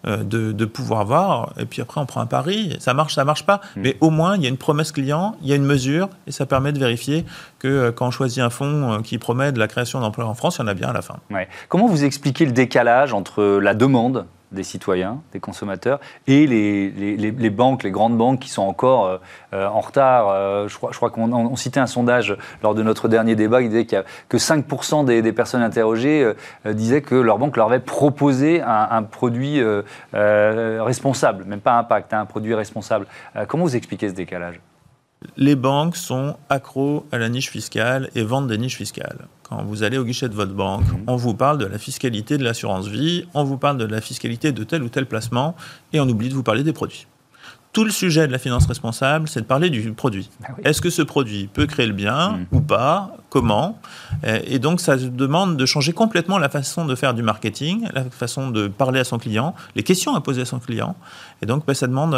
euh, 0.05 0.23
de, 0.23 0.65
pouvoir 0.65 1.05
voir. 1.05 1.53
Et 1.57 1.65
puis 1.65 1.81
après, 1.81 2.01
on 2.01 2.05
prend 2.05 2.21
un 2.21 2.25
pari. 2.25 2.75
Ça 2.79 2.93
marche, 2.93 3.15
ça 3.15 3.25
marche 3.25 3.45
pas. 3.45 3.61
Mm. 3.75 3.81
Mais 3.81 3.97
au 4.01 4.09
moins, 4.09 4.35
il 4.35 4.43
y 4.43 4.45
a 4.45 4.49
une 4.49 4.57
promesse 4.57 4.91
client, 4.91 5.35
il 5.41 5.47
y 5.47 5.53
a 5.53 5.55
une 5.55 5.65
mesure, 5.65 6.09
et 6.27 6.31
ça 6.31 6.45
permet 6.45 6.71
de 6.71 6.79
vérifier 6.79 7.25
que 7.59 7.67
euh, 7.67 7.91
quand 7.91 8.07
on 8.07 8.11
choisit 8.11 8.43
un 8.43 8.49
fonds 8.49 9.01
qui 9.03 9.17
promet 9.17 9.51
de 9.51 9.59
la 9.59 9.67
création 9.67 9.99
d'emplois 9.99 10.25
en 10.25 10.33
France, 10.33 10.57
il 10.57 10.61
y 10.61 10.65
en 10.65 10.67
a 10.67 10.73
bien 10.73 10.89
à 10.89 10.93
la 10.93 11.01
fin. 11.01 11.15
Comment 11.69 11.87
vous 11.87 12.03
expliquez 12.03 12.45
le 12.45 12.51
décalage 12.51 13.13
entre 13.13 13.43
la 13.61 13.73
demande 13.73 14.25
des 14.53 14.63
citoyens, 14.63 15.21
des 15.31 15.39
consommateurs, 15.39 15.99
et 16.27 16.47
les, 16.47 16.89
les, 17.17 17.49
banques, 17.49 17.83
les 17.83 17.91
grandes 17.91 18.17
banques 18.17 18.39
qui 18.39 18.49
sont 18.49 18.61
encore 18.61 19.05
euh, 19.05 19.17
euh, 19.53 19.67
en 19.67 19.81
retard. 19.81 20.29
Euh, 20.29 20.67
je 20.67 20.77
crois, 20.77 20.91
je 20.91 20.97
crois 20.97 21.09
qu'on 21.09 21.55
citait 21.55 21.79
un 21.79 21.87
sondage 21.87 22.37
lors 22.61 22.75
de 22.75 22.83
notre 22.83 23.07
dernier 23.07 23.35
débat 23.35 23.61
qui 23.61 23.69
disait 23.69 23.85
que 23.85 24.37
5% 24.37 25.05
des, 25.05 25.33
personnes 25.33 25.61
interrogées 25.61 26.31
disaient 26.65 27.01
que 27.01 27.15
leur 27.15 27.39
banque 27.39 27.57
leur 27.57 27.67
avait 27.67 27.79
proposé 27.79 28.61
un, 28.61 29.03
produit 29.03 29.61
responsable, 30.13 31.45
même 31.45 31.61
pas 31.61 31.73
impact, 31.73 32.13
hein, 32.13 32.21
un 32.21 32.25
produit 32.25 32.53
responsable. 32.53 33.07
comment 33.47 33.63
vous 33.63 33.75
expliquez 33.75 34.09
ce 34.09 34.13
décalage? 34.13 34.59
Les 35.37 35.55
banques 35.55 35.95
sont 35.95 36.35
accros 36.49 37.05
à 37.11 37.17
la 37.17 37.29
niche 37.29 37.49
fiscale 37.49 38.09
et 38.15 38.23
vendent 38.23 38.47
des 38.47 38.57
niches 38.57 38.77
fiscales. 38.77 39.27
Quand 39.43 39.63
vous 39.63 39.83
allez 39.83 39.97
au 39.97 40.05
guichet 40.05 40.29
de 40.29 40.33
votre 40.33 40.53
banque, 40.53 40.87
mhm. 40.87 41.03
on 41.07 41.15
vous 41.15 41.33
parle 41.33 41.57
de 41.57 41.65
la 41.65 41.77
fiscalité 41.77 42.37
de 42.37 42.43
l'assurance 42.43 42.87
vie, 42.87 43.25
on 43.33 43.43
vous 43.43 43.57
parle 43.57 43.77
de 43.77 43.85
la 43.85 44.01
fiscalité 44.01 44.51
de 44.51 44.63
tel 44.63 44.83
ou 44.83 44.89
tel 44.89 45.05
placement, 45.05 45.55
et 45.91 45.99
on 45.99 46.07
oublie 46.07 46.29
de 46.29 46.33
vous 46.33 46.43
parler 46.43 46.63
des 46.63 46.73
produits. 46.73 47.07
Tout 47.71 47.83
le 47.83 47.91
sujet 47.91 48.27
de 48.27 48.31
la 48.31 48.37
finance 48.37 48.67
responsable, 48.67 49.27
c'est 49.27 49.41
de 49.41 49.45
parler 49.45 49.71
du 49.71 49.93
produit. 49.93 50.29
Ah 50.43 50.51
Est-ce 50.63 50.79
que 50.79 50.91
ce 50.91 51.01
produit 51.01 51.47
peut 51.51 51.65
créer 51.65 51.87
le 51.87 51.93
bien 51.93 52.33
mhm. 52.37 52.45
ou 52.51 52.61
pas? 52.61 53.15
Comment? 53.29 53.79
Et 54.23 54.59
donc, 54.59 54.79
ça 54.79 54.95
demande 54.95 55.57
de 55.57 55.65
changer 55.65 55.91
complètement 55.91 56.37
la 56.37 56.49
façon 56.49 56.85
de 56.85 56.93
faire 56.93 57.15
du 57.15 57.23
marketing, 57.23 57.87
la 57.91 58.03
façon 58.03 58.51
de 58.51 58.67
parler 58.67 58.99
à 58.99 59.03
son 59.03 59.17
client, 59.17 59.55
les 59.75 59.81
questions 59.81 60.13
à 60.13 60.21
poser 60.21 60.43
à 60.43 60.45
son 60.45 60.59
client. 60.59 60.95
Et 61.41 61.47
donc, 61.47 61.65
ben, 61.65 61.73
ça 61.73 61.87
demande 61.87 62.15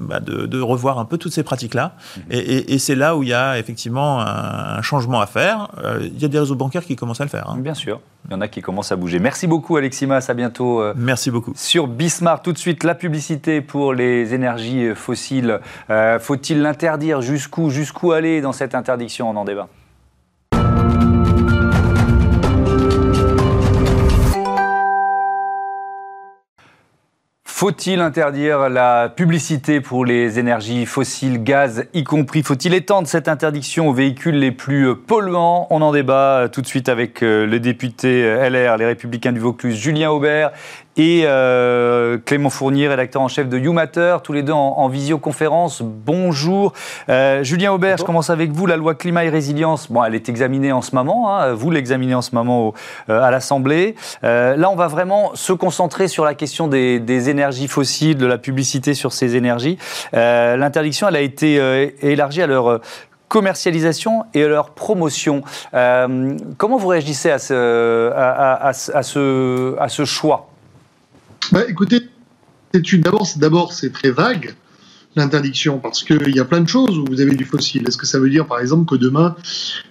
bah, 0.00 0.20
de, 0.20 0.60
revoir 0.60 0.98
un 0.98 1.04
peu 1.04 1.18
toutes 1.18 1.32
ces 1.32 1.42
pratiques-là. 1.42 1.94
Mhm. 2.16 2.22
Et, 2.30 2.78
c'est 2.78 2.94
là 2.94 3.16
où 3.16 3.22
il 3.22 3.28
y 3.28 3.34
a 3.34 3.58
effectivement 3.58 4.20
un, 4.20 4.80
changement 4.82 5.20
à 5.20 5.26
faire. 5.26 5.68
Euh, 5.84 6.00
il 6.02 6.20
y 6.20 6.24
a 6.24 6.28
des 6.28 6.38
réseaux 6.38 6.54
bancaires 6.54 6.84
qui 6.84 6.96
commencent 6.96 7.20
à 7.20 7.24
le 7.24 7.30
faire. 7.30 7.50
Hein. 7.50 7.58
Bien 7.58 7.74
sûr. 7.74 8.00
Il 8.26 8.32
y 8.32 8.34
en 8.34 8.40
a 8.40 8.48
qui 8.48 8.62
commencent 8.62 8.92
à 8.92 8.96
bouger. 8.96 9.18
Merci 9.18 9.46
beaucoup, 9.46 9.76
Aleximas. 9.76 10.24
À 10.28 10.34
bientôt. 10.34 10.80
Euh, 10.80 10.94
Merci 10.96 11.30
beaucoup. 11.30 11.52
Sur 11.56 11.86
Bismarck, 11.86 12.42
tout 12.42 12.52
de 12.52 12.58
suite, 12.58 12.84
la 12.84 12.94
publicité 12.94 13.60
pour 13.60 13.94
les 13.94 14.34
énergies 14.34 14.86
euh, 14.86 14.94
fossiles. 14.94 15.60
Faut-il 16.20 16.62
l'interdire? 16.62 17.20
Jusqu'où? 17.20 17.70
Jusqu'où 17.70 18.12
aller 18.12 18.40
dans 18.40 18.52
cette 18.52 18.74
interdiction? 18.74 19.30
On 19.30 19.36
en 19.36 19.44
débat. 19.44 19.68
Faut-il 27.60 28.00
interdire 28.00 28.70
la 28.70 29.10
publicité 29.10 29.82
pour 29.82 30.06
les 30.06 30.38
énergies 30.38 30.86
fossiles, 30.86 31.42
gaz 31.42 31.84
y 31.92 32.04
compris 32.04 32.42
Faut-il 32.42 32.72
étendre 32.72 33.06
cette 33.06 33.28
interdiction 33.28 33.86
aux 33.86 33.92
véhicules 33.92 34.38
les 34.38 34.50
plus 34.50 34.96
polluants? 34.96 35.66
On 35.68 35.82
en 35.82 35.92
débat 35.92 36.48
tout 36.50 36.62
de 36.62 36.66
suite 36.66 36.88
avec 36.88 37.22
euh, 37.22 37.44
le 37.44 37.60
député 37.60 38.22
LR, 38.48 38.78
les 38.78 38.86
Républicains 38.86 39.32
du 39.32 39.40
Vaucluse, 39.40 39.76
Julien 39.76 40.10
Aubert, 40.10 40.52
et 41.00 41.22
euh, 41.24 42.18
Clément 42.26 42.50
Fournier, 42.50 42.86
rédacteur 42.86 43.22
en 43.22 43.28
chef 43.28 43.48
de 43.48 43.58
YouMatter, 43.58 44.18
tous 44.22 44.34
les 44.34 44.42
deux 44.42 44.52
en, 44.52 44.86
visioconférence. 44.88 45.80
Bonjour. 45.82 46.74
Euh, 47.08 47.42
Julien 47.42 47.72
Aubert, 47.72 47.96
je 47.96 48.04
commence 48.04 48.28
avec 48.28 48.52
vous. 48.52 48.66
La 48.66 48.76
loi 48.76 48.94
climat 48.94 49.24
et 49.24 49.30
résilience, 49.30 49.90
bon, 49.90 50.04
elle 50.04 50.14
est 50.14 50.28
examinée 50.28 50.72
en 50.72 50.82
ce 50.82 50.94
moment. 50.94 51.34
Hein. 51.34 51.54
vous 51.54 51.70
l'examinez 51.70 52.14
en 52.14 52.20
ce 52.20 52.34
moment 52.34 52.74
euh, 53.08 53.22
à 53.22 53.30
l'Assemblée. 53.30 53.94
là, 54.22 54.70
on 54.70 54.76
va 54.76 54.88
vraiment 54.88 55.30
se 55.34 55.54
concentrer 55.54 56.06
sur 56.06 56.26
la 56.26 56.34
question 56.34 56.68
des, 56.68 57.30
énergies 57.30 57.68
fossiles, 57.68 58.18
de 58.18 58.26
la 58.26 58.36
publicité 58.36 58.92
sur 58.92 59.14
ces 59.14 59.36
énergies. 59.36 59.78
L'interdiction, 60.12 61.08
elle 61.08 61.16
a 61.16 61.20
été 61.20 61.94
élargie 62.02 62.42
à 62.42 62.46
leur 62.46 62.80
commercialisation 63.28 64.24
et 64.34 64.44
à 64.44 64.48
leur 64.48 64.70
promotion. 64.70 65.42
comment 65.72 66.76
vous 66.76 66.88
réagissez 66.88 67.30
à 67.30 67.38
ce, 67.38 68.12
à 68.12 69.02
ce, 69.02 69.78
à 69.78 69.88
ce 69.88 70.04
choix? 70.04 70.49
Bah, 71.52 71.64
Écoutez, 71.68 72.08
d'abord, 73.36 73.72
c'est 73.72 73.92
très 73.92 74.10
vague 74.10 74.54
l'interdiction 75.16 75.78
parce 75.78 76.04
qu'il 76.04 76.34
y 76.34 76.38
a 76.38 76.44
plein 76.44 76.60
de 76.60 76.68
choses 76.68 76.96
où 76.98 77.04
vous 77.04 77.20
avez 77.20 77.34
du 77.34 77.44
fossile. 77.44 77.86
Est-ce 77.88 77.98
que 77.98 78.06
ça 78.06 78.18
veut 78.18 78.30
dire 78.30 78.46
par 78.46 78.60
exemple 78.60 78.88
que 78.88 78.94
demain 78.94 79.34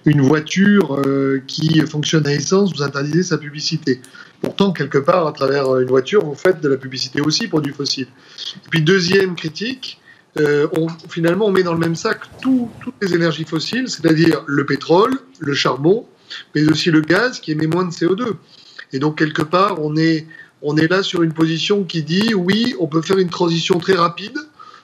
une 0.06 0.22
voiture 0.22 0.98
euh, 1.06 1.42
qui 1.46 1.80
fonctionne 1.82 2.26
à 2.26 2.32
essence 2.32 2.74
vous 2.74 2.82
interdisez 2.82 3.22
sa 3.22 3.36
publicité? 3.36 4.00
Pourtant 4.40 4.72
quelque 4.72 4.98
part 4.98 5.26
à 5.26 5.32
travers 5.32 5.76
une 5.78 5.88
voiture 5.88 6.24
vous 6.24 6.34
faites 6.34 6.60
de 6.60 6.68
la 6.68 6.78
publicité 6.78 7.20
aussi 7.20 7.48
pour 7.48 7.60
du 7.60 7.72
fossile. 7.72 8.06
Et 8.64 8.68
puis 8.70 8.82
deuxième 8.82 9.34
critique, 9.34 10.00
euh, 10.38 10.68
on, 10.72 10.86
finalement 11.08 11.46
on 11.46 11.52
met 11.52 11.62
dans 11.62 11.74
le 11.74 11.80
même 11.80 11.96
sac 11.96 12.20
toutes 12.40 12.70
les 13.02 13.14
énergies 13.14 13.44
fossiles, 13.44 13.90
c'est-à-dire 13.90 14.42
le 14.46 14.64
pétrole, 14.64 15.18
le 15.38 15.52
charbon, 15.52 16.06
mais 16.54 16.64
aussi 16.64 16.90
le 16.90 17.02
gaz 17.02 17.40
qui 17.40 17.52
émet 17.52 17.66
moins 17.66 17.84
de 17.84 17.90
CO2. 17.90 18.36
Et 18.92 18.98
donc 18.98 19.18
quelque 19.18 19.42
part 19.42 19.82
on 19.82 19.96
est 19.96 20.26
on 20.62 20.76
est 20.76 20.88
là 20.88 21.02
sur 21.02 21.22
une 21.22 21.32
position 21.32 21.84
qui 21.84 22.02
dit 22.02 22.34
oui, 22.34 22.74
on 22.80 22.86
peut 22.86 23.02
faire 23.02 23.18
une 23.18 23.30
transition 23.30 23.78
très 23.78 23.94
rapide 23.94 24.36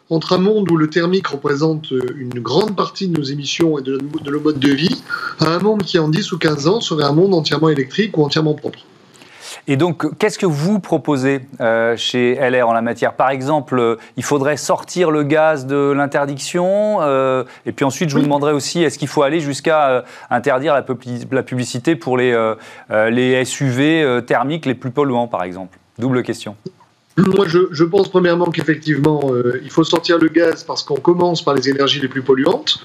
entre 0.09 0.35
un 0.35 0.39
monde 0.39 0.71
où 0.71 0.77
le 0.77 0.89
thermique 0.89 1.27
représente 1.27 1.91
une 1.91 2.41
grande 2.41 2.77
partie 2.77 3.09
de 3.09 3.19
nos 3.19 3.25
émissions 3.25 3.79
et 3.79 3.83
de, 3.83 3.99
nos 4.25 4.41
modes 4.41 4.61
de 4.61 4.71
vie, 4.71 5.03
à 5.41 5.49
un 5.49 5.59
monde 5.59 5.83
qui 5.83 5.99
en 5.99 6.09
10 6.09 6.33
ou 6.33 6.39
15 6.39 6.69
ans 6.69 6.81
serait 6.81 7.05
un 7.05 7.13
monde 7.13 7.35
entièrement 7.35 7.71
électrique 7.71 8.17
ou 8.17 8.23
entièrement 8.23 8.55
propre. 8.55 8.79
Et 9.69 9.77
donc, 9.77 10.17
qu'est-ce 10.19 10.39
que 10.39 10.47
vous 10.47 10.81
proposez 10.81 11.41
euh, 11.61 11.97
chez 11.97 12.35
LR 12.35 12.69
en 12.69 12.73
la 12.73 12.83
matière? 12.83 13.15
Par 13.15 13.31
exemple, 13.31 13.79
euh, 13.79 13.97
il 14.17 14.25
faudrait 14.25 14.57
sortir 14.57 15.11
le 15.11 15.23
gaz 15.23 15.67
de 15.67 15.93
l'interdiction. 15.93 16.99
Euh, 17.01 17.45
et 17.65 17.73
puis 17.73 17.85
ensuite, 17.85 18.11
je 18.11 18.17
vous 18.17 18.23
demanderai 18.23 18.53
aussi, 18.53 18.83
est-ce 18.83 18.99
qu'il 18.99 19.09
faut 19.09 19.23
aller 19.23 19.41
jusqu'à 19.41 20.05
interdire 20.31 20.75
la, 20.75 20.85
la, 21.31 21.43
publicité 21.43 21.97
pour 21.97 22.17
les, 22.17 22.55
les 22.91 23.45
SUV 23.45 24.23
thermiques 24.27 24.67
les 24.67 24.75
plus 24.75 24.91
polluants, 24.91 25.29
par 25.29 25.43
exemple? 25.43 25.79
Double 25.99 26.23
question. 26.23 26.57
Moi, 27.17 27.47
je, 27.49 27.85
pense 27.85 28.09
premièrement 28.11 28.47
qu'effectivement, 28.47 29.33
il 29.63 29.71
faut 29.71 29.85
sortir 29.85 30.19
le 30.19 30.29
gaz 30.29 30.65
parce 30.65 30.83
qu'on 30.83 30.97
commence 30.97 31.43
par 31.43 31.55
les 31.55 31.69
énergies 31.69 32.01
les 32.01 32.09
plus 32.09 32.23
polluantes. 32.23 32.79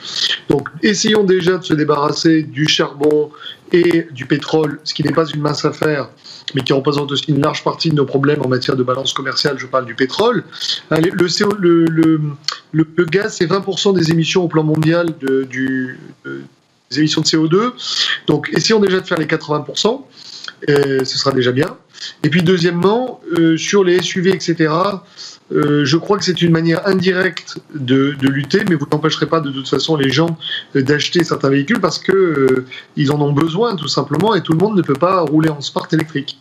Donc, 0.50 0.70
essayons 0.82 1.24
déjà 1.24 1.58
de 1.58 1.64
se 1.64 1.74
débarrasser 1.74 2.44
du 2.44 2.68
charbon 2.68 3.30
et 3.74 4.08
du 4.12 4.26
pétrole, 4.26 4.80
ce 4.84 4.94
qui 4.94 5.04
n'est 5.04 5.14
pas 5.14 5.26
une 5.26 5.42
mince 5.42 5.66
affaire, 5.66 6.10
mais 6.56 6.62
qui 6.64 6.74
représente 6.74 7.12
aussi 7.12 7.26
une 7.30 7.42
large 7.42 7.64
partie 7.64 7.90
de 7.90 7.96
nos 7.96 8.06
problèmes 8.06 8.42
en 8.42 8.48
matière 8.48 8.76
de 8.76 8.84
balance 8.84 9.14
commerciale, 9.14 9.58
je 9.58 9.66
parle 9.66 9.86
du 9.86 9.96
pétrole. 9.96 10.44
Le, 10.90 12.22
le, 12.72 13.06
gaz, 13.06 13.36
c'est 13.38 13.48
20% 13.48 13.94
des 13.96 14.12
émissions 14.12 14.44
au 14.44 14.48
plan 14.48 14.64
mondial 14.64 15.08
de, 15.20 15.44
du, 15.44 16.00
des 16.92 17.00
émissions 17.00 17.22
de 17.22 17.28
CO2. 17.28 17.72
Donc 18.28 18.50
essayons 18.54 18.80
déjà 18.80 19.00
de 19.00 19.08
faire 19.08 19.18
les 19.18 19.26
80%, 19.26 19.88
euh, 19.88 19.98
ce 20.68 21.18
sera 21.18 21.32
déjà 21.32 21.52
bien. 21.52 21.78
Et 22.24 22.30
puis 22.30 22.44
deuxièmement, 22.44 23.22
euh, 23.38 23.58
sur 23.58 23.84
les 23.84 24.02
SUV, 24.02 24.32
etc., 24.32 24.74
euh, 25.52 25.84
je 25.84 25.98
crois 25.98 26.18
que 26.18 26.24
c'est 26.24 26.42
une 26.42 26.52
manière 26.52 26.88
indirecte 26.88 27.58
de, 27.76 28.16
lutter, 28.22 28.64
mais 28.70 28.76
vous 28.76 28.88
n'empêcherez 28.92 29.26
pas 29.26 29.42
de 29.42 29.52
toute 29.52 29.68
façon 29.68 29.98
les 29.98 30.10
gens 30.10 30.38
d'acheter 30.74 31.24
certains 31.26 31.50
véhicules 31.50 31.82
parce 31.82 32.00
que 32.00 32.66
ils 32.96 33.12
en 33.12 33.20
ont 33.20 33.34
besoin 33.34 33.76
tout 33.76 33.90
simplement 33.90 34.34
et 34.34 34.42
tout 34.42 34.54
le 34.54 34.60
monde 34.60 34.78
ne 34.78 34.82
peut 34.82 34.94
pas 34.94 35.22
rouler 35.22 35.50
en 35.50 35.60
Smart 35.60 35.88
électrique. 35.92 36.40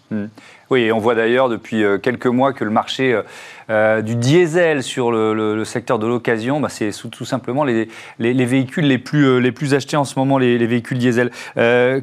Oui, 0.71 0.83
et 0.83 0.93
on 0.93 1.01
voit 1.01 1.17
d'ailleurs 1.17 1.49
depuis 1.49 1.83
euh, 1.83 1.99
quelques 1.99 2.29
mois 2.29 2.53
que 2.53 2.63
le 2.63 2.71
marché 2.71 3.13
euh, 3.13 3.23
euh, 3.71 4.03
du 4.03 4.15
diesel 4.15 4.85
sur 4.85 5.11
le, 5.11 5.65
secteur 5.65 5.99
de 5.99 6.07
l'occasion, 6.07 6.61
bah, 6.61 6.69
c'est 6.69 6.93
tout 7.11 7.25
simplement 7.25 7.65
les, 7.65 7.89
les, 8.21 8.45
véhicules 8.45 8.87
les 8.87 8.99
plus, 8.99 9.75
achetés 9.75 9.97
en 9.97 10.05
ce 10.05 10.17
moment, 10.17 10.39
les, 10.39 10.65
véhicules 10.67 10.99
diesel. 10.99 11.33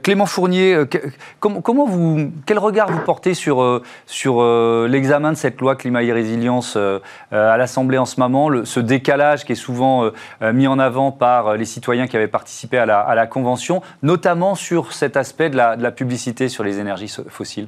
Clément 0.04 0.26
Fournier, 0.26 0.84
comment, 1.40 1.86
vous, 1.86 2.30
quel 2.46 2.60
regard 2.60 2.92
vous 2.92 3.00
portez 3.00 3.34
sur, 3.34 3.82
sur 4.06 4.44
l'examen 4.88 5.32
de 5.32 5.38
cette 5.38 5.60
loi 5.60 5.76
climat 5.76 6.04
et 6.04 6.14
résilience 6.14 6.78
à 7.32 7.58
l'Assemblée 7.58 7.98
en 7.98 8.06
ce 8.06 8.20
moment, 8.20 8.64
ce 8.64 8.80
décalage 8.80 9.44
qui 9.44 9.54
est 9.54 9.56
souvent 9.56 10.10
mis 10.54 10.68
en 10.68 10.80
avant 10.80 11.12
par 11.12 11.58
les 11.58 11.66
citoyens 11.66 12.08
qui 12.08 12.16
avaient 12.16 12.28
participé 12.28 12.78
à 12.78 12.86
la, 12.86 13.28
Convention, 13.28 13.82
notamment 14.04 14.56
sur 14.56 14.94
cet 14.94 15.18
aspect 15.18 15.50
de 15.50 15.58
la 15.58 15.92
publicité 15.92 16.48
sur 16.48 16.64
les 16.64 16.80
énergies 16.80 17.14
fossiles? 17.28 17.68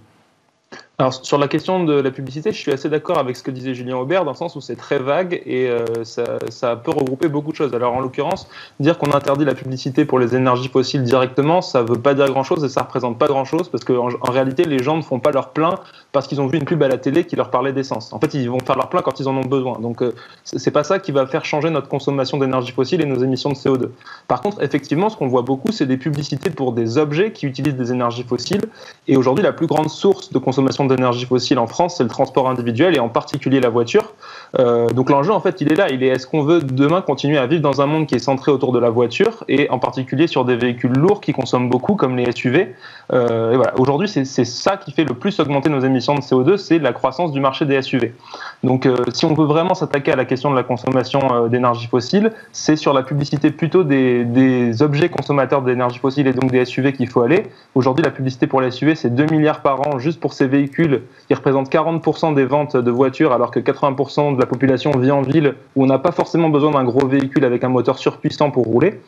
Alors 0.99 1.13
sur 1.13 1.37
la 1.37 1.47
question 1.47 1.85
de 1.85 1.93
la 1.93 2.11
publicité, 2.11 2.51
je 2.51 2.57
suis 2.57 2.73
assez 2.73 2.89
d'accord 2.89 3.19
avec 3.19 3.37
ce 3.37 3.41
que 3.41 3.51
disait 3.51 3.73
Julien 3.73 3.95
Aubert 3.95 4.25
dans 4.25 4.31
le 4.31 4.37
sens 4.37 4.57
où 4.57 4.61
c'est 4.61 4.75
très 4.75 4.99
vague 4.99 5.41
et 5.45 5.69
euh, 5.69 5.85
ça, 6.03 6.75
peut 6.75 6.91
regrouper 6.91 7.29
beaucoup 7.29 7.51
de 7.51 7.55
choses. 7.55 7.73
Alors 7.73 7.93
en 7.93 8.01
l'occurrence, 8.01 8.49
dire 8.81 8.97
qu'on 8.97 9.13
interdit 9.13 9.45
la 9.45 9.55
publicité 9.55 10.03
pour 10.03 10.19
les 10.19 10.35
énergies 10.35 10.67
fossiles 10.67 11.03
directement, 11.03 11.61
ça 11.61 11.83
veut 11.83 11.97
pas 11.97 12.15
dire 12.15 12.27
grand-chose 12.27 12.65
et 12.65 12.69
ça 12.69 12.81
représente 12.81 13.17
pas 13.17 13.27
grand-chose 13.27 13.69
parce 13.69 13.85
qu'en 13.85 14.09
en, 14.09 14.31
réalité, 14.31 14.65
les 14.65 14.79
gens 14.79 14.97
ne 14.97 15.01
font 15.01 15.21
pas 15.21 15.31
leur 15.31 15.51
plein 15.51 15.75
parce 16.11 16.27
qu'ils 16.27 16.41
ont 16.41 16.47
vu 16.47 16.57
une 16.57 16.65
pub 16.65 16.83
à 16.83 16.89
la 16.89 16.97
télé 16.97 17.23
qui 17.23 17.37
leur 17.37 17.49
parlait 17.49 17.71
d'essence. 17.71 18.11
En 18.11 18.19
fait, 18.19 18.33
ils 18.33 18.49
vont 18.49 18.59
faire 18.59 18.75
leur 18.75 18.89
plein 18.89 19.01
quand 19.01 19.21
ils 19.21 19.29
en 19.29 19.37
ont 19.37 19.45
besoin. 19.45 19.79
Donc 19.79 20.01
euh, 20.01 20.13
c'est 20.43 20.71
pas 20.71 20.83
ça 20.83 20.99
qui 20.99 21.13
va 21.13 21.25
faire 21.27 21.45
changer 21.45 21.69
notre 21.69 21.87
consommation 21.87 22.37
d'énergie 22.37 22.73
fossile 22.73 22.99
et 22.99 23.05
nos 23.05 23.23
émissions 23.23 23.51
de 23.51 23.55
CO2. 23.55 23.87
Par 24.27 24.41
contre, 24.41 24.61
effectivement, 24.61 25.09
ce 25.09 25.15
qu'on 25.15 25.27
voit 25.27 25.43
beaucoup, 25.43 25.71
c'est 25.71 25.85
des 25.85 25.95
publicités 25.95 26.49
pour 26.49 26.73
des 26.73 26.97
objets 26.97 27.31
qui 27.31 27.45
utilisent 27.45 27.77
des 27.77 27.93
énergies 27.93 28.23
fossiles 28.23 28.63
et 29.07 29.15
aujourd'hui, 29.15 29.45
la 29.45 29.53
plus 29.53 29.67
grande 29.67 29.89
source 29.89 30.33
de 30.33 30.39
consommation 30.39 30.88
d'énergie 30.89 31.25
fossile 31.25 31.59
en 31.59 31.67
France, 31.67 31.97
c'est 31.97 32.03
le 32.03 32.09
transport 32.09 32.49
individuel 32.49 32.95
et 32.95 32.99
en 32.99 33.09
particulier 33.09 33.59
la 33.59 33.69
voiture. 33.69 34.13
Euh, 34.59 34.89
donc 34.89 35.09
l'enjeu, 35.09 35.31
en 35.31 35.39
fait, 35.39 35.61
il 35.61 35.71
est 35.71 35.75
là. 35.75 35.89
Il 35.89 36.03
est 36.03 36.07
est-ce 36.07 36.27
qu'on 36.27 36.43
veut 36.43 36.61
demain 36.61 37.01
continuer 37.01 37.37
à 37.37 37.47
vivre 37.47 37.61
dans 37.61 37.81
un 37.81 37.85
monde 37.85 38.07
qui 38.07 38.15
est 38.15 38.19
centré 38.19 38.51
autour 38.51 38.71
de 38.71 38.79
la 38.79 38.89
voiture 38.89 39.43
et 39.47 39.69
en 39.69 39.79
particulier 39.79 40.27
sur 40.27 40.45
des 40.45 40.55
véhicules 40.55 40.91
lourds 40.91 41.21
qui 41.21 41.33
consomment 41.33 41.69
beaucoup, 41.69 41.95
comme 41.95 42.17
les 42.17 42.31
SUV. 42.31 42.75
Euh, 43.13 43.53
et. 43.53 43.79
Aujourd'hui, 43.79 44.07
c'est 44.07 44.25
ça 44.45 44.77
qui 44.77 44.91
fait 44.91 45.05
le 45.05 45.13
plus 45.13 45.39
augmenter 45.39 45.69
nos 45.69 45.79
émissions 45.79 46.15
de 46.15 46.21
CO2, 46.21 46.57
c'est 46.57 46.79
la 46.79 46.93
croissance 46.93 47.31
du 47.31 47.39
marché 47.39 47.65
des 47.65 47.81
SUV. 47.81 48.13
Donc, 48.63 48.85
euh, 48.85 48.95
si 49.13 49.25
on 49.25 49.33
veut 49.33 49.45
vraiment 49.45 49.73
s'attaquer 49.73 50.11
à 50.11 50.15
la 50.15 50.25
question 50.25 50.51
de 50.51 50.55
la 50.55 50.63
consommation 50.63 51.47
d'énergie 51.47 51.87
fossile, 51.87 52.33
c'est 52.51 52.75
sur 52.75 52.93
la 52.93 53.03
publicité 53.03 53.51
plutôt 53.51 53.83
des, 53.83 54.81
objets 54.81 55.09
consommateurs 55.09 55.61
d'énergie 55.61 55.99
fossile 55.99 56.27
et 56.27 56.33
donc 56.33 56.51
des 56.51 56.65
SUV 56.65 56.93
qu'il 56.93 57.07
faut 57.07 57.21
aller. 57.21 57.47
Aujourd'hui, 57.75 58.03
la 58.03 58.11
publicité 58.11 58.47
pour 58.47 58.61
les 58.61 58.71
SUV, 58.71 58.95
c'est 58.95 59.13
2 59.13 59.27
milliards 59.31 59.61
par 59.61 59.87
an 59.87 59.99
juste 59.99 60.19
pour 60.19 60.33
ces 60.33 60.47
véhicules 60.47 61.03
qui 61.27 61.33
représentent 61.33 61.71
40% 61.71 62.33
des 62.33 62.45
ventes 62.45 62.75
de 62.75 62.91
voitures, 62.91 63.31
alors 63.31 63.51
que 63.51 63.59
80% 63.59 64.35
de 64.35 64.39
la 64.39 64.45
population 64.45 64.91
vit 64.91 65.11
en 65.11 65.21
ville 65.21 65.55
où 65.75 65.83
on 65.83 65.87
n'a 65.87 65.99
pas 65.99 66.11
forcément 66.11 66.49
besoin 66.49 66.71
d'un 66.71 66.83
gros 66.83 67.07
véhicule 67.07 67.45
avec 67.45 67.63
un 67.63 67.69
moteur 67.69 67.97
surpuissant 67.97 68.51
pour 68.51 68.65
rouler. 68.65 68.99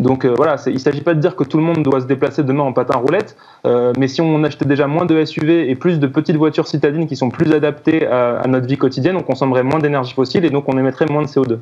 Donc 0.00 0.24
euh, 0.24 0.32
voilà, 0.34 0.56
il 0.66 0.74
ne 0.74 0.78
s'agit 0.78 1.02
pas 1.02 1.14
de 1.14 1.20
dire 1.20 1.36
que 1.36 1.44
tout 1.44 1.58
le 1.58 1.62
monde 1.62 1.82
doit 1.82 2.00
se 2.00 2.06
déplacer 2.06 2.42
demain 2.42 2.62
en 2.62 2.72
patin 2.72 2.96
roulette, 2.98 3.36
euh, 3.66 3.92
mais 3.98 4.08
si 4.08 4.22
on 4.22 4.42
achetait 4.44 4.64
déjà 4.64 4.86
moins 4.86 5.04
de 5.04 5.22
SUV 5.24 5.68
et 5.70 5.74
plus 5.74 6.00
de 6.00 6.06
petites 6.06 6.36
voitures 6.36 6.66
citadines 6.66 7.06
qui 7.06 7.16
sont 7.16 7.28
plus 7.28 7.52
adaptées 7.52 8.06
à 8.06 8.46
notre 8.48 8.66
vie 8.66 8.78
quotidienne, 8.78 8.99
on 9.08 9.22
consommerait 9.22 9.62
moins 9.62 9.78
d'énergie 9.78 10.14
fossile 10.14 10.44
et 10.44 10.50
donc 10.50 10.64
on 10.68 10.78
émettrait 10.78 11.06
moins 11.06 11.22
de 11.22 11.28
CO2. 11.28 11.58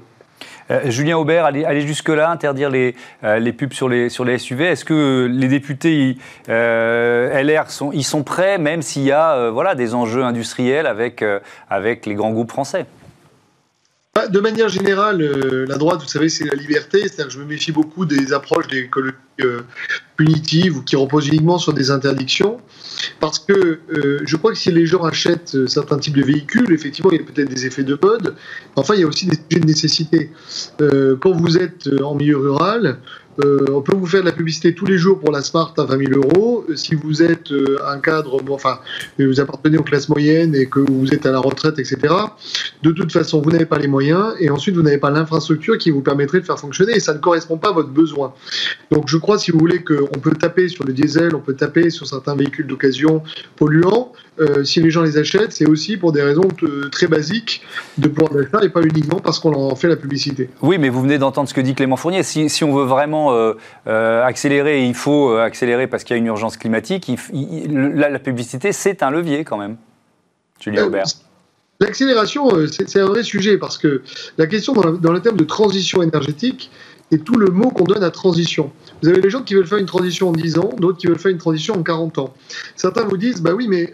Euh, 0.71 0.90
Julien 0.90 1.16
Aubert, 1.16 1.45
aller, 1.47 1.80
jusque-là, 1.80 2.30
interdire 2.30 2.71
les, 2.71 2.95
euh, 3.25 3.38
les, 3.38 3.52
pubs 3.52 3.73
sur 3.73 3.88
les, 3.88 4.09
SUV, 4.11 4.66
est-ce 4.66 4.85
que 4.85 5.26
les 5.30 5.49
députés 5.49 6.18
euh, 6.49 7.42
LR 7.42 7.71
sont, 7.71 7.90
ils 7.92 8.04
sont 8.04 8.23
prêts, 8.23 8.59
même 8.59 8.83
s'il 8.83 9.02
y 9.02 9.12
a 9.12 9.50
des 9.75 9.95
enjeux 9.95 10.25
industriels 10.25 10.87
avec, 10.87 11.25
les 12.07 12.14
grands 12.14 12.33
groupes 12.33 12.50
français? 12.50 12.87
De 14.26 14.40
manière 14.40 14.68
générale, 14.68 15.22
la 15.68 15.76
droite, 15.76 16.00
vous 16.02 16.08
savez, 16.08 16.28
c'est 16.28 16.44
la 16.44 16.54
liberté. 16.54 17.02
C'est-à-dire 17.02 17.26
que 17.26 17.32
je 17.32 17.38
me 17.38 17.44
méfie 17.44 17.72
beaucoup 17.72 18.04
des 18.04 18.32
approches 18.32 18.66
des 18.66 18.78
écologies 18.78 19.14
punitives 20.16 20.76
ou 20.76 20.82
qui 20.82 20.96
reposent 20.96 21.28
uniquement 21.28 21.58
sur 21.58 21.72
des 21.72 21.90
interdictions. 21.90 22.58
Parce 23.20 23.38
que 23.38 23.52
euh, 23.52 24.20
je 24.25 24.37
crois 24.37 24.52
que 24.52 24.58
si 24.58 24.70
les 24.70 24.87
gens 24.87 25.04
achètent 25.04 25.54
euh, 25.54 25.66
certains 25.66 25.98
types 25.98 26.16
de 26.16 26.25
véhicules, 26.25 26.72
effectivement, 26.72 27.10
il 27.12 27.18
y 27.18 27.22
a 27.22 27.25
peut-être 27.25 27.48
des 27.48 27.66
effets 27.66 27.84
de 27.84 27.98
mode. 28.00 28.34
Enfin, 28.76 28.94
il 28.94 29.00
y 29.00 29.04
a 29.04 29.06
aussi 29.06 29.26
des 29.26 29.37
sujets 29.37 29.60
de 29.60 29.66
nécessité. 29.66 30.32
Euh, 30.80 31.16
quand 31.20 31.32
vous 31.32 31.56
êtes 31.56 31.88
en 32.02 32.14
milieu 32.14 32.37
rural, 32.38 32.98
euh, 33.45 33.64
on 33.73 33.83
peut 33.83 33.95
vous 33.95 34.07
faire 34.07 34.21
de 34.21 34.26
la 34.26 34.33
publicité 34.33 34.75
tous 34.75 34.87
les 34.87 34.99
jours 34.99 35.21
pour 35.21 35.30
la 35.30 35.42
Smart 35.42 35.73
à 35.78 35.85
20 35.85 35.99
000 35.99 36.21
euros. 36.21 36.64
Si 36.75 36.95
vous 36.95 37.23
êtes 37.23 37.52
euh, 37.52 37.78
un 37.87 38.00
cadre, 38.00 38.40
enfin, 38.50 38.80
vous 39.18 39.40
appartenez 39.40 39.78
aux 39.78 39.85
classes 39.85 40.09
moyennes 40.09 40.54
et 40.54 40.66
que 40.66 40.80
vous 40.80 41.14
êtes 41.14 41.25
à 41.25 41.30
la 41.30 41.38
retraite, 41.38 41.78
etc., 41.78 42.14
de 42.83 42.90
toute 42.90 43.12
façon, 43.12 43.40
vous 43.40 43.50
n'avez 43.50 43.66
pas 43.66 43.78
les 43.78 43.87
moyens 43.87 44.35
et 44.40 44.50
ensuite, 44.50 44.75
vous 44.75 44.83
n'avez 44.83 44.99
pas 44.99 45.11
l'infrastructure 45.11 45.78
qui 45.78 45.90
vous 45.90 46.00
permettrait 46.00 46.40
de 46.40 46.47
faire 46.47 46.59
fonctionner 46.59 46.95
et 46.95 47.00
ça 47.00 47.14
ne 47.14 47.18
correspond 47.18 47.59
pas 47.59 47.68
à 47.68 47.73
votre 47.73 47.90
besoin. 47.90 48.35
Donc, 48.90 49.09
je 49.09 49.16
crois, 49.16 49.38
si 49.38 49.50
vous 49.52 49.59
voulez, 49.59 49.85
qu'on 49.85 50.18
peut 50.21 50.33
taper 50.33 50.68
sur 50.68 50.85
le 50.85 50.92
diesel, 50.92 51.35
on 51.35 51.40
peut 51.40 51.54
taper 51.54 51.90
sur 51.90 52.07
certains 52.07 52.35
véhicules 52.35 52.66
d'occasion 52.66 53.23
polluants. 53.57 54.12
Euh, 54.40 54.62
si 54.62 54.80
les 54.80 54.90
gens 54.90 55.02
les 55.02 55.18
achètent, 55.18 55.52
c'est 55.52 55.66
aussi 55.66 55.97
pour 55.97 56.12
des 56.12 56.23
raisons 56.23 56.49
très 56.92 57.09
basiques 57.09 57.62
de 57.99 58.09
pouvoir 58.09 58.33
d'achat 58.33 58.64
et 58.64 58.68
pas 58.68 58.83
uniquement 58.83 59.18
parce 59.18 59.40
qu'on 59.40 59.52
en 59.52 59.75
fait 59.75 59.88
la 59.88 59.97
publicité. 59.97 60.49
Oui, 60.62 60.78
mais 60.78 60.88
vous 60.88 61.02
venez 61.02 61.18
d'entendre 61.18 61.49
ce 61.49 61.54
que 61.54 61.61
dit 61.61 61.75
Clément 61.75 61.97
Fournier. 61.97 62.23
Si 62.23 62.62
on 62.62 62.75
veut 62.75 62.85
vraiment 62.85 63.27
euh, 63.32 63.54
euh, 63.87 64.25
accélérer, 64.25 64.87
il 64.87 64.94
faut 64.94 65.30
euh, 65.30 65.42
accélérer 65.42 65.87
parce 65.87 66.04
qu'il 66.04 66.14
y 66.14 66.18
a 66.18 66.20
une 66.20 66.26
urgence 66.26 66.57
climatique. 66.57 67.11
la, 67.33 68.18
publicité, 68.18 68.72
c'est 68.72 69.02
un 69.02 69.11
levier 69.11 69.44
quand 69.44 69.59
même. 69.59 69.76
Julien 70.61 70.87
Aubert. 70.87 71.07
L'accélération, 71.81 72.48
c'est 72.72 72.98
un 72.98 73.07
vrai 73.07 73.22
sujet 73.22 73.57
parce 73.57 73.79
que 73.79 74.02
la 74.37 74.48
question 74.48 74.72
dans, 74.72 75.12
le 75.12 75.20
thème 75.20 75.37
de 75.37 75.44
transition 75.44 76.02
énergétique 76.02 76.70
est 77.12 77.24
tout 77.24 77.37
le 77.37 77.52
mot 77.52 77.70
qu'on 77.70 77.85
donne 77.85 78.02
à 78.02 78.11
transition. 78.11 78.72
Vous 79.02 79.08
avez 79.08 79.20
les 79.20 79.30
gens 79.30 79.42
qui 79.42 79.54
veulent 79.54 79.66
faire 79.66 79.78
une 79.78 79.87
transition 79.87 80.28
en 80.28 80.32
10 80.32 80.58
ans, 80.58 80.70
d'autres 80.78 80.98
qui 80.98 81.06
veulent 81.06 81.18
faire 81.18 81.30
une 81.30 81.38
transition 81.38 81.74
en 81.74 81.82
40 81.82 82.18
ans. 82.18 82.34
Certains 82.76 83.04
vous 83.04 83.16
disent, 83.16 83.40
bah 83.40 83.52
oui, 83.54 83.68
mais 83.68 83.92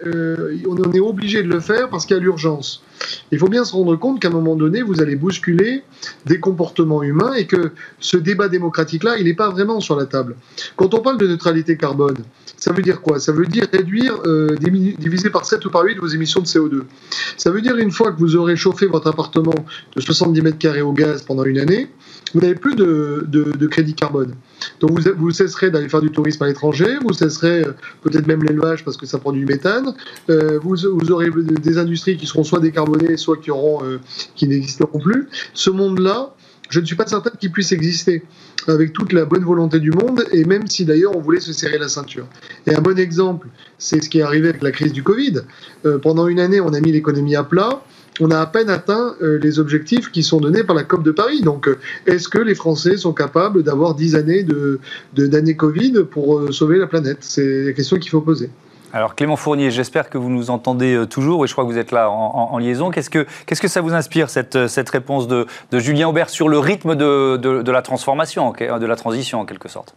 on 0.67 0.93
est 0.93 1.01
obligé 1.01 1.43
de 1.43 1.49
le 1.49 1.61
faire 1.61 1.91
parce 1.91 2.07
qu'il 2.07 2.17
y 2.17 2.21
a 2.21 2.23
l'urgence. 2.23 2.83
Il 3.33 3.39
faut 3.39 3.49
bien 3.49 3.65
se 3.65 3.73
rendre 3.73 3.97
compte 3.97 4.21
qu'à 4.21 4.29
un 4.29 4.33
moment 4.33 4.57
donné, 4.57 4.83
vous 4.83 5.01
allez 5.01 5.17
bousculer 5.17 5.83
des 6.27 6.41
comportements 6.41 7.03
humains 7.03 7.35
et 7.35 7.47
que 7.47 7.73
ce 7.99 8.17
débat 8.17 8.49
démocratique-là, 8.49 9.19
il 9.19 9.25
n'est 9.25 9.35
pas 9.35 9.51
vraiment 9.51 9.81
sur 9.81 9.97
la 9.97 10.07
table. 10.07 10.37
Quand 10.77 10.95
on 10.95 11.01
parle 11.01 11.19
de 11.19 11.27
neutralité 11.27 11.77
carbone, 11.77 12.17
ça 12.57 12.73
veut 12.73 12.83
dire 12.83 13.03
quoi? 13.03 13.21
Ça 13.21 13.33
veut 13.33 13.47
dire 13.47 13.67
réduire, 13.73 14.15
euh, 14.27 14.57
diviser 14.57 15.31
par 15.31 15.45
7 15.45 15.65
ou 15.67 15.71
par 15.71 15.85
8 15.85 15.99
vos 15.99 16.07
émissions 16.07 16.41
de 16.41 16.47
CO2. 16.47 16.83
Ça 17.37 17.51
veut 17.51 17.61
dire 17.61 17.77
une 17.77 17.91
fois 17.91 18.13
que 18.13 18.19
vous 18.19 18.37
aurez 18.37 18.57
chauffé 18.57 18.87
votre 18.87 19.09
appartement 19.09 19.55
de 19.95 20.01
70 20.01 20.41
mètres 20.41 20.59
carrés 20.59 20.83
au 20.83 20.93
gaz 20.93 21.23
pendant 21.23 21.45
une 21.45 21.59
année, 21.59 21.89
vous 22.33 22.41
n'avez 22.41 22.55
plus 22.55 22.75
de, 22.75 23.27
de, 23.29 23.67
crédit 23.67 23.95
carbone. 23.95 24.35
Donc 24.81 24.94
vous, 24.95 25.31
cesserez 25.31 25.71
d'aller 25.71 25.89
faire 25.89 26.01
du 26.01 26.11
tourisme 26.11 26.43
à 26.43 26.47
l'étranger, 26.47 26.97
vous 27.03 27.13
cesserez 27.13 27.63
euh, 27.63 27.73
peut-être 28.03 28.27
même 28.27 28.43
l'élevage 28.43 28.85
parce 28.85 28.97
que 28.97 29.07
ça 29.07 29.19
produit 29.19 29.41
du 29.41 29.47
méthane, 29.47 29.95
euh, 30.31 30.59
vous, 30.63 30.87
aurez 31.11 31.31
des 31.31 31.79
industries 31.79 32.17
qui 32.17 32.27
seront 32.27 32.45
soit 32.45 32.61
décarbonées, 32.61 33.17
soit 33.17 33.37
qui, 33.37 33.51
euh, 33.51 33.99
qui 34.35 34.49
n'existeront 34.49 34.99
plus. 34.99 35.29
Ce 35.53 35.71
monde-là, 35.71 36.35
je 36.71 36.81
ne 36.81 36.85
suis 36.85 36.97
pas 36.97 37.07
certain 37.07 37.31
qu'il 37.31 37.53
puisse 37.53 37.73
exister 37.73 38.23
avec 38.67 38.93
toute 38.93 39.13
la 39.13 39.25
bonne 39.25 39.45
volonté 39.45 39.79
du 39.79 39.91
monde, 39.91 40.25
et 40.33 40.45
même 40.45 40.67
si 40.67 40.85
d'ailleurs 40.85 41.17
on 41.17 41.21
voulait 41.21 41.41
se 41.41 41.53
serrer 41.53 41.79
la 41.79 41.89
ceinture. 41.89 42.27
Et 42.67 42.75
un 42.75 42.81
bon 42.81 42.99
exemple, 42.99 43.49
c'est 43.79 44.03
ce 44.03 44.09
qui 44.09 44.21
est 44.21 44.23
arrivé 44.23 44.49
avec 44.49 44.63
la 44.63 44.73
crise 44.73 44.93
du 44.93 45.03
Covid. 45.03 45.43
pendant 46.03 46.27
une 46.29 46.41
année, 46.41 46.61
on 46.61 46.73
a 46.73 46.81
mis 46.81 46.93
l'économie 46.93 47.37
à 47.37 47.45
plat 47.45 47.83
on 48.21 48.31
a 48.31 48.39
à 48.39 48.47
peine 48.47 48.71
atteint 48.71 49.17
euh, 49.23 49.39
les 49.43 49.59
objectifs 49.59 50.11
qui 50.11 50.23
sont 50.23 50.41
donnés 50.41 50.63
par 50.63 50.77
la 50.77 50.85
COP 50.85 51.03
de 51.03 51.11
Paris. 51.11 51.41
Donc, 51.43 51.69
euh, 51.69 51.79
est-ce 52.07 52.29
que 52.29 52.39
les 52.39 52.55
Français 52.55 52.97
sont 52.97 53.13
capables 53.13 53.63
d'avoir 53.63 53.95
10 53.95 54.15
années 54.15 54.45
de, 54.45 54.79
d'années 55.15 55.57
Covid 55.57 56.05
pour 56.11 56.39
euh, 56.39 56.53
sauver 56.53 56.79
la 56.79 56.87
planète? 56.87 57.19
C'est 57.21 57.65
la 57.65 57.73
question 57.73 57.99
qu'il 57.99 58.11
faut 58.11 58.21
poser. 58.21 58.51
Alors 58.95 59.17
Clément 59.17 59.35
Fournier, 59.35 59.73
j'espère 59.73 60.09
que 60.09 60.19
vous 60.19 60.31
nous 60.31 60.51
entendez 60.51 61.05
toujours 61.11 61.45
et 61.45 61.49
je 61.49 61.53
crois 61.53 61.65
que 61.65 61.69
vous 61.69 61.79
êtes 61.79 61.91
là 61.91 62.09
en, 62.11 62.57
liaison. 62.59 62.93
Qu'est-ce 62.93 63.11
que, 63.11 63.27
que 63.45 63.67
ça 63.67 63.81
vous 63.81 63.93
inspire, 63.93 64.31
cette, 64.31 64.69
cette 64.69 64.89
réponse 64.89 65.27
de, 65.27 65.49
Julien 65.73 66.07
Aubert 66.07 66.31
sur 66.31 66.49
le 66.49 66.61
rythme 66.61 66.95
de, 66.95 67.37
de 67.37 67.73
la 67.73 67.83
transformation, 67.83 68.53
de 68.53 68.87
la 68.87 68.95
transition 68.95 69.41
en 69.41 69.47
quelque 69.47 69.69
sorte? 69.69 69.97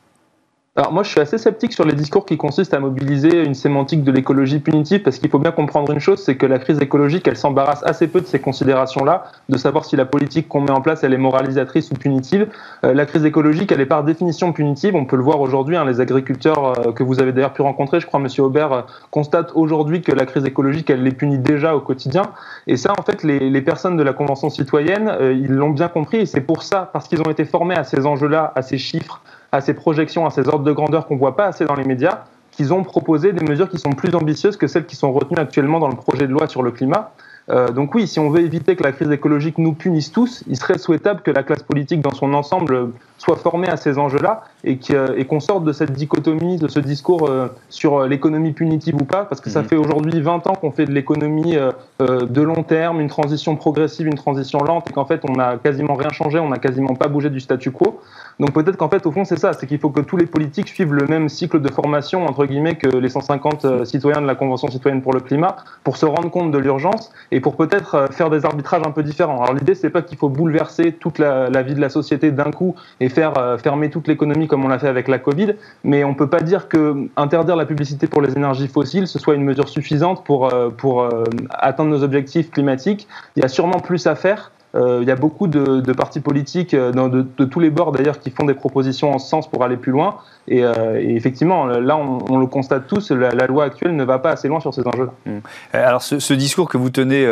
Alors 0.78 0.94
moi, 0.94 1.02
je 1.02 1.10
suis 1.10 1.20
assez 1.20 1.40
sceptique 1.40 1.74
sur 1.74 1.86
les 1.86 1.94
discours 1.94 2.24
qui 2.24 2.38
consistent 2.38 2.76
à 2.76 2.80
mobiliser 2.80 3.44
une 3.44 3.56
sémantique 3.56 4.04
de 4.04 4.12
l'écologie 4.12 4.60
punitive, 4.60 5.02
parce 5.02 5.18
qu'il 5.18 5.28
faut 5.28 5.40
bien 5.40 5.50
comprendre 5.50 5.92
une 5.92 6.00
chose, 6.00 6.22
c'est 6.24 6.36
que 6.36 6.46
la 6.46 6.60
crise 6.60 6.80
écologique, 6.80 7.28
elle 7.28 7.36
s'embarrasse 7.36 7.82
assez 7.84 8.08
peu 8.08 8.22
de 8.22 8.28
ces 8.28 8.38
considérations-là, 8.38 9.24
de 9.50 9.58
savoir 9.58 9.86
si 9.86 9.96
la 9.96 10.06
politique 10.06 10.48
qu'on 10.48 10.62
met 10.62 10.70
en 10.70 10.82
place, 10.82 11.04
elle 11.04 11.16
est 11.16 11.18
moralisatrice 11.18 11.90
ou 11.90 11.96
punitive. 11.96 12.48
Euh, 12.86 12.94
la 12.94 13.08
crise 13.08 13.26
écologique, 13.26 13.72
elle 13.72 13.82
est 13.82 13.88
par 13.88 14.04
définition 14.04 14.54
punitive. 14.54 14.96
On 14.96 15.06
peut 15.06 15.16
le 15.16 15.24
voir 15.24 15.42
aujourd'hui. 15.42 15.78
Hein, 15.78 15.86
les 15.86 16.00
agriculteurs 16.00 16.80
euh, 16.80 16.92
que 16.92 17.02
vous 17.02 17.20
avez 17.20 17.32
d'ailleurs 17.32 17.54
pu 17.54 17.64
rencontrer, 17.64 18.00
je 18.00 18.06
crois, 18.06 18.20
Monsieur 18.20 18.44
Aubert, 18.44 18.72
euh, 18.72 18.82
constatent 19.10 19.54
aujourd'hui 19.56 20.04
que 20.04 20.12
la 20.12 20.28
crise 20.28 20.46
écologique, 20.46 20.92
elle 20.92 21.02
les 21.02 21.12
punit 21.12 21.40
déjà 21.40 21.76
au 21.76 21.80
quotidien. 21.80 22.22
Et 22.68 22.78
ça, 22.78 22.94
en 22.96 23.02
fait, 23.02 23.24
les, 23.24 23.50
les 23.50 23.62
personnes 23.64 23.98
de 23.98 24.04
la 24.04 24.14
Convention 24.14 24.52
citoyenne, 24.52 25.12
ils 25.22 25.52
l'ont 25.52 25.72
bien 25.72 25.88
compris. 25.88 26.18
Et 26.18 26.26
c'est 26.28 26.42
pour 26.42 26.62
ça, 26.62 26.88
parce 26.94 27.08
qu'ils 27.08 27.22
ont 27.22 27.32
été 27.32 27.46
formés 27.46 27.76
à 27.76 27.84
ces 27.84 28.06
enjeux-là, 28.06 28.52
à 28.54 28.62
ces 28.62 28.78
chiffres, 28.78 29.24
à 29.52 29.62
ces 29.62 29.74
projections, 29.74 30.26
à 30.26 30.30
ces 30.30 30.48
ordres 30.48 30.64
de 30.64 30.72
grandeur 30.72 31.08
qu'on 31.08 31.16
ne 31.16 31.20
voit 31.20 31.36
pas 31.36 31.46
assez 31.46 31.66
dans 31.66 31.76
les 31.76 31.86
médias, 31.86 32.26
qu'ils 32.52 32.74
ont 32.74 32.84
proposé 32.84 33.34
des 33.34 33.46
mesures 33.46 33.70
qui 33.70 33.78
sont 33.78 33.92
plus 33.92 34.14
ambitieuses 34.16 34.58
que 34.58 34.68
celles 34.68 34.86
qui 34.86 34.96
sont 34.96 35.12
retenues 35.14 35.40
actuellement 35.40 35.80
dans 35.80 35.90
le 35.90 35.96
projet 35.96 36.28
de 36.28 36.32
loi 36.32 36.48
sur 36.48 36.64
le 36.64 36.72
climat. 36.72 37.12
Euh, 37.50 37.70
donc 37.70 37.96
oui, 37.96 38.08
si 38.08 38.20
on 38.20 38.30
veut 38.30 38.42
éviter 38.42 38.76
que 38.76 38.84
la 38.84 38.92
crise 38.92 39.10
écologique 39.10 39.58
nous 39.58 39.74
punisse 39.74 40.12
tous, 40.12 40.44
il 40.48 40.58
serait 40.58 40.78
souhaitable 40.78 41.22
que 41.22 41.32
la 41.32 41.44
classe 41.44 41.64
politique 41.64 42.02
dans 42.02 42.14
son 42.14 42.34
ensemble 42.34 42.92
soit 43.18 43.38
formés 43.38 43.70
à 43.70 43.78
ces 43.78 43.98
enjeux-là 43.98 44.44
et 44.68 45.26
qu'on 45.26 45.40
sorte 45.40 45.64
de 45.64 45.72
cette 45.72 45.94
dichotomie, 45.94 46.58
de 46.58 46.68
ce 46.68 46.80
discours 46.80 47.30
sur 47.70 48.06
l'économie 48.06 48.52
punitive 48.52 48.96
ou 48.96 49.06
pas, 49.06 49.26
parce 49.26 49.42
que 49.42 49.50
ça 49.50 49.62
mhm. 49.62 49.68
fait 49.68 49.76
aujourd'hui 49.76 50.22
20 50.22 50.48
ans 50.48 50.54
qu'on 50.54 50.72
fait 50.72 50.86
de 50.86 50.92
l'économie 50.92 51.56
de 52.00 52.42
long 52.42 52.64
terme, 52.64 53.00
une 53.00 53.08
transition 53.08 53.56
progressive, 53.56 54.08
une 54.08 54.16
transition 54.16 54.60
lente, 54.60 54.90
et 54.90 54.94
qu'en 54.94 55.06
fait 55.06 55.22
on 55.28 55.34
n'a 55.34 55.58
quasiment 55.58 55.96
rien 55.96 56.10
changé, 56.10 56.40
on 56.40 56.50
n'a 56.50 56.58
quasiment 56.58 56.96
pas 56.96 57.08
bougé 57.08 57.30
du 57.30 57.40
statu 57.40 57.72
quo. 57.72 58.00
Donc 58.40 58.54
peut-être 58.54 58.78
qu'en 58.78 58.90
fait, 58.90 59.06
au 59.06 59.12
fond, 59.12 59.26
c'est 59.26 59.40
ça, 59.40 59.54
c'est 59.54 59.66
qu'il 59.66 59.80
faut 59.80 59.90
que 59.90 60.02
tous 60.02 60.18
les 60.18 60.28
politiques 60.28 60.68
suivent 60.68 60.94
le 60.94 61.08
même 61.08 61.28
cycle 61.28 61.60
de 61.60 61.72
formation, 61.72 62.26
entre 62.26 62.46
guillemets, 62.46 62.76
que 62.76 62.88
les 62.88 63.10
150 63.10 63.66
euh, 63.66 63.86
citoyens 63.86 64.22
de 64.22 64.28
la 64.28 64.36
Convention 64.36 64.70
citoyenne 64.70 65.02
pour 65.02 65.14
le 65.14 65.22
climat, 65.22 65.56
pour 65.84 65.98
se 65.98 66.06
rendre 66.06 66.30
compte 66.30 66.52
de 66.52 66.58
l'urgence 66.58 67.12
et 67.32 67.40
pour 67.40 67.56
peut-être 67.56 67.96
euh, 67.96 68.08
faire 68.08 68.30
des 68.30 68.46
arbitrages 68.46 68.84
un 68.86 68.92
peu 68.92 69.02
différents. 69.02 69.42
Alors 69.42 69.56
l'idée, 69.56 69.74
c'est 69.74 69.90
pas 69.90 70.04
qu'il 70.04 70.18
faut 70.18 70.30
bouleverser 70.30 70.92
toute 70.92 71.18
la, 71.18 71.50
vie 71.64 71.74
de 71.74 71.82
la 71.82 71.90
société 71.90 72.32
d'un 72.32 72.52
coup 72.52 72.76
et 73.00 73.10
faire 73.10 73.38
euh, 73.38 73.58
fermer 73.58 73.90
toute 73.90 74.08
l'économie 74.08 74.48
comme 74.48 74.57
on 74.66 74.68
l'a 74.68 74.80
fait 74.80 74.88
avec 74.88 75.08
la 75.08 75.20
Covid, 75.20 75.54
mais 75.84 76.04
on 76.04 76.14
peut 76.14 76.30
pas 76.30 76.42
dire 76.42 76.68
que 76.68 77.08
interdire 77.16 77.56
la 77.56 77.66
publicité 77.66 78.08
pour 78.08 78.22
les 78.22 78.36
énergies 78.36 78.68
fossiles, 78.68 79.08
ce 79.08 79.20
soit 79.20 79.36
une 79.36 79.44
mesure 79.44 79.70
suffisante 79.70 80.24
pour, 80.24 80.52
pour 80.78 81.10
atteindre 81.50 81.92
nos 81.92 82.04
objectifs 82.04 82.52
climatiques. 82.52 83.08
Il 83.36 83.44
y 83.44 83.46
a 83.46 83.50
sûrement 83.50 83.80
plus 83.80 84.08
à 84.08 84.16
faire. 84.16 84.52
Euh, 84.78 85.00
il 85.02 85.08
y 85.08 85.12
a 85.12 85.16
beaucoup 85.16 85.48
de, 85.48 85.92
partis 85.94 86.20
politiques, 86.20 86.74
euh, 86.74 86.92
de, 86.92 87.46
tous 87.46 87.60
les 87.60 87.70
bords 87.70 87.92
d'ailleurs, 87.92 88.20
qui 88.20 88.30
font 88.30 88.46
des 88.46 88.54
propositions 88.54 89.14
en 89.14 89.20
ce 89.20 89.28
sens 89.28 89.50
pour 89.50 89.64
aller 89.64 89.78
plus 89.78 89.92
loin. 89.92 90.18
Et, 90.48 90.64
euh, 90.64 91.02
effectivement, 91.02 91.66
là, 91.66 91.98
on, 91.98 92.38
le 92.38 92.48
constate 92.48 92.88
tous, 92.88 93.12
la, 93.12 93.48
loi 93.48 93.66
actuelle 93.66 93.96
ne 93.96 94.04
va 94.04 94.20
pas 94.20 94.32
assez 94.32 94.48
loin 94.48 94.60
sur 94.60 94.74
ces 94.74 94.86
enjeux-là. 94.88 95.12
Mmh. 95.26 95.40
Alors, 95.74 96.02
ce, 96.02 96.34
discours 96.34 96.70
que 96.70 96.78
vous 96.78 96.90
tenez, 96.90 97.28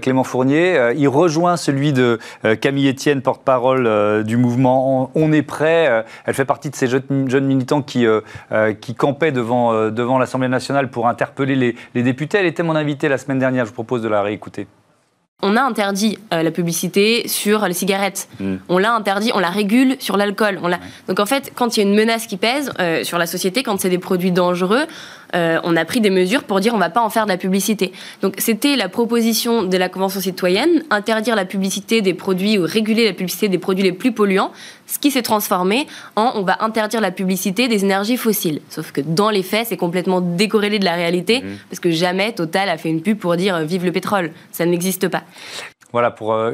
Clément 0.00 0.24
Fournier, 0.24 0.92
il 0.96 1.08
rejoint 1.08 1.56
celui 1.56 1.92
de 1.92 2.18
Camille 2.60 2.88
Etienne, 2.88 3.20
porte-parole 3.20 4.24
du 4.24 4.36
mouvement 4.36 5.10
On 5.14 5.32
est 5.32 5.42
prêt. 5.42 6.04
elle 6.24 6.34
fait 6.34 6.44
partie 6.44 6.70
de 6.70 6.76
ces 6.76 6.86
jeunes, 6.86 7.46
militants 7.46 7.82
qui, 7.82 8.06
qui 8.80 8.94
campaient 8.94 9.32
devant, 9.32 9.90
devant 9.90 10.18
l'Assemblée 10.18 10.48
nationale 10.48 10.88
pour 10.88 11.08
interpeller 11.08 11.54
les, 11.54 11.76
les 11.94 12.02
députés. 12.02 12.38
Elle 12.38 12.46
était 12.46 12.62
mon 12.62 12.76
invitée 12.76 13.08
la 13.08 13.18
semaine 13.18 13.38
dernière. 13.38 13.64
Je 13.64 13.70
vous 13.70 13.74
propose 13.74 14.02
de 14.02 14.08
la 14.08 14.22
réécouter. 14.22 14.66
On 15.40 15.56
a 15.56 15.62
interdit 15.62 16.18
euh, 16.34 16.42
la 16.42 16.50
publicité 16.50 17.28
sur 17.28 17.64
les 17.68 17.74
cigarettes. 17.74 18.28
Mm. 18.40 18.56
On 18.68 18.78
l'a 18.78 18.92
interdit, 18.92 19.30
on 19.34 19.38
la 19.38 19.50
régule 19.50 19.94
sur 20.00 20.16
l'alcool. 20.16 20.60
Donc 21.06 21.20
en 21.20 21.26
fait, 21.26 21.52
quand 21.54 21.76
il 21.76 21.80
y 21.80 21.86
a 21.86 21.88
une 21.88 21.94
menace 21.94 22.26
qui 22.26 22.36
pèse 22.36 22.72
euh, 22.80 23.04
sur 23.04 23.18
la 23.18 23.26
société, 23.26 23.62
quand 23.62 23.78
c'est 23.78 23.88
des 23.88 23.98
produits 23.98 24.32
dangereux, 24.32 24.86
euh, 25.34 25.58
on 25.64 25.76
a 25.76 25.84
pris 25.84 26.00
des 26.00 26.10
mesures 26.10 26.44
pour 26.44 26.60
dire 26.60 26.74
on 26.74 26.78
va 26.78 26.90
pas 26.90 27.02
en 27.02 27.10
faire 27.10 27.24
de 27.24 27.30
la 27.30 27.36
publicité. 27.36 27.92
Donc 28.22 28.34
c'était 28.38 28.76
la 28.76 28.88
proposition 28.88 29.62
de 29.62 29.76
la 29.76 29.88
Convention 29.88 30.20
citoyenne, 30.20 30.82
interdire 30.90 31.36
la 31.36 31.44
publicité 31.44 32.00
des 32.00 32.14
produits 32.14 32.58
ou 32.58 32.62
réguler 32.62 33.04
la 33.04 33.12
publicité 33.12 33.48
des 33.48 33.58
produits 33.58 33.84
les 33.84 33.92
plus 33.92 34.12
polluants, 34.12 34.52
ce 34.86 34.98
qui 34.98 35.10
s'est 35.10 35.22
transformé 35.22 35.86
en 36.16 36.32
on 36.34 36.42
va 36.42 36.58
interdire 36.60 37.00
la 37.00 37.10
publicité 37.10 37.68
des 37.68 37.84
énergies 37.84 38.16
fossiles. 38.16 38.60
Sauf 38.68 38.92
que 38.92 39.00
dans 39.00 39.30
les 39.30 39.42
faits, 39.42 39.68
c'est 39.68 39.76
complètement 39.76 40.20
décorrélé 40.20 40.78
de 40.78 40.84
la 40.84 40.94
réalité, 40.94 41.40
mmh. 41.40 41.46
parce 41.70 41.80
que 41.80 41.90
jamais 41.90 42.32
Total 42.32 42.68
a 42.68 42.78
fait 42.78 42.88
une 42.88 43.02
pub 43.02 43.18
pour 43.18 43.36
dire 43.36 43.56
euh, 43.56 43.64
vive 43.64 43.84
le 43.84 43.92
pétrole. 43.92 44.30
Ça 44.52 44.66
n'existe 44.66 45.08
pas. 45.08 45.24
Voilà 45.92 46.10
pour 46.10 46.34
euh, 46.34 46.52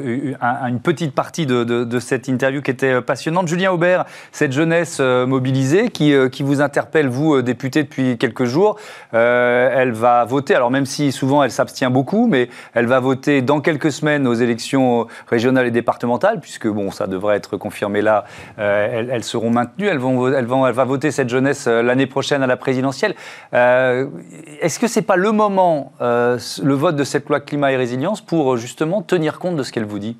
une 0.65 0.79
petite 0.79 1.13
partie 1.13 1.45
de, 1.45 1.99
cette 1.99 2.29
interview 2.29 2.61
qui 2.61 2.71
était 2.71 2.93
euh, 2.93 3.01
passionnante. 3.01 3.49
Julien 3.49 3.73
Aubert, 3.73 4.05
cette 4.31 4.53
jeunesse 4.53 4.99
euh, 5.01 5.25
mobilisée 5.25 5.89
qui, 5.89 6.13
qui 6.31 6.41
vous 6.41 6.61
interpelle, 6.61 7.09
vous, 7.09 7.41
député, 7.41 7.83
depuis 7.83 8.17
quelques 8.17 8.45
jours, 8.45 8.77
elle 9.11 9.91
va 9.91 10.23
voter, 10.23 10.55
alors 10.55 10.71
même 10.71 10.85
si 10.85 11.11
souvent 11.11 11.43
elle 11.43 11.51
s'abstient 11.51 11.91
beaucoup, 11.91 12.27
mais 12.27 12.49
elle 12.73 12.85
va 12.85 12.99
voter 12.99 13.41
dans 13.41 13.59
quelques 13.59 13.91
semaines 13.91 14.27
aux 14.27 14.33
élections 14.33 15.07
régionales 15.27 15.67
et 15.67 15.71
départementales, 15.71 16.39
puisque 16.39 16.67
bon, 16.67 16.91
ça 16.91 17.07
devrait 17.07 17.35
être 17.35 17.57
confirmé 17.57 18.01
là, 18.01 18.25
elles, 18.57 19.23
seront 19.23 19.49
maintenues, 19.49 19.87
elle 19.87 19.97
va 19.99 20.83
voter 20.83 21.11
cette 21.11 21.29
jeunesse 21.29 21.67
l'année 21.67 22.07
prochaine 22.07 22.43
à 22.43 22.47
la 22.47 22.57
présidentielle. 22.57 23.15
Est-ce 23.51 24.79
que 24.79 24.87
c'est 24.87 25.01
pas 25.01 25.17
le 25.17 25.31
moment, 25.31 25.93
le 25.99 26.73
vote 26.73 26.95
de 26.95 27.03
cette 27.03 27.27
loi 27.29 27.39
climat 27.39 27.71
et 27.71 27.77
résilience, 27.77 28.21
pour 28.21 28.57
justement 28.57 29.01
tenir 29.01 29.24
compte 29.31 29.55
de 29.55 29.63
ce 29.63 29.71
qu'elle 29.71 29.85
vous 29.85 29.99
dit? 29.99 30.17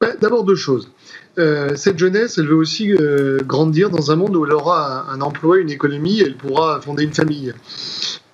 Ben, 0.00 0.16
D'abord 0.20 0.44
deux 0.44 0.56
choses. 0.56 0.90
Euh, 1.38 1.70
cette 1.76 1.98
jeunesse, 1.98 2.36
elle 2.36 2.46
veut 2.46 2.56
aussi 2.56 2.92
euh, 2.92 3.38
grandir 3.46 3.88
dans 3.88 4.10
un 4.10 4.16
monde 4.16 4.36
où 4.36 4.44
elle 4.44 4.52
aura 4.52 5.10
un, 5.10 5.20
emploi, 5.22 5.58
une 5.58 5.70
économie, 5.70 6.20
elle 6.20 6.36
pourra 6.36 6.80
fonder 6.82 7.04
une 7.04 7.14
famille. 7.14 7.54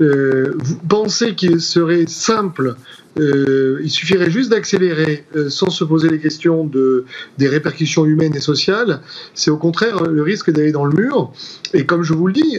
Euh, 0.00 0.54
vous 0.58 0.76
pensez 0.88 1.34
qu'il 1.34 1.60
serait 1.60 2.06
simple 2.06 2.76
euh, 3.18 3.80
il 3.82 3.90
suffirait 3.90 4.30
juste 4.30 4.50
d'accélérer 4.50 5.24
sans 5.48 5.70
se 5.70 5.82
poser 5.82 6.08
les 6.08 6.20
questions 6.20 6.64
de, 6.64 7.04
des 7.36 7.48
répercussions 7.48 8.04
humaines 8.04 8.36
et 8.36 8.40
sociales. 8.40 9.00
C'est 9.34 9.50
au 9.50 9.56
contraire 9.56 10.04
le 10.04 10.22
risque 10.22 10.52
d'aller 10.52 10.70
dans 10.70 10.84
le 10.84 10.94
mur. 10.94 11.32
Et 11.74 11.84
comme 11.84 12.04
je 12.04 12.14
vous 12.14 12.28
le 12.28 12.32
dis, 12.32 12.58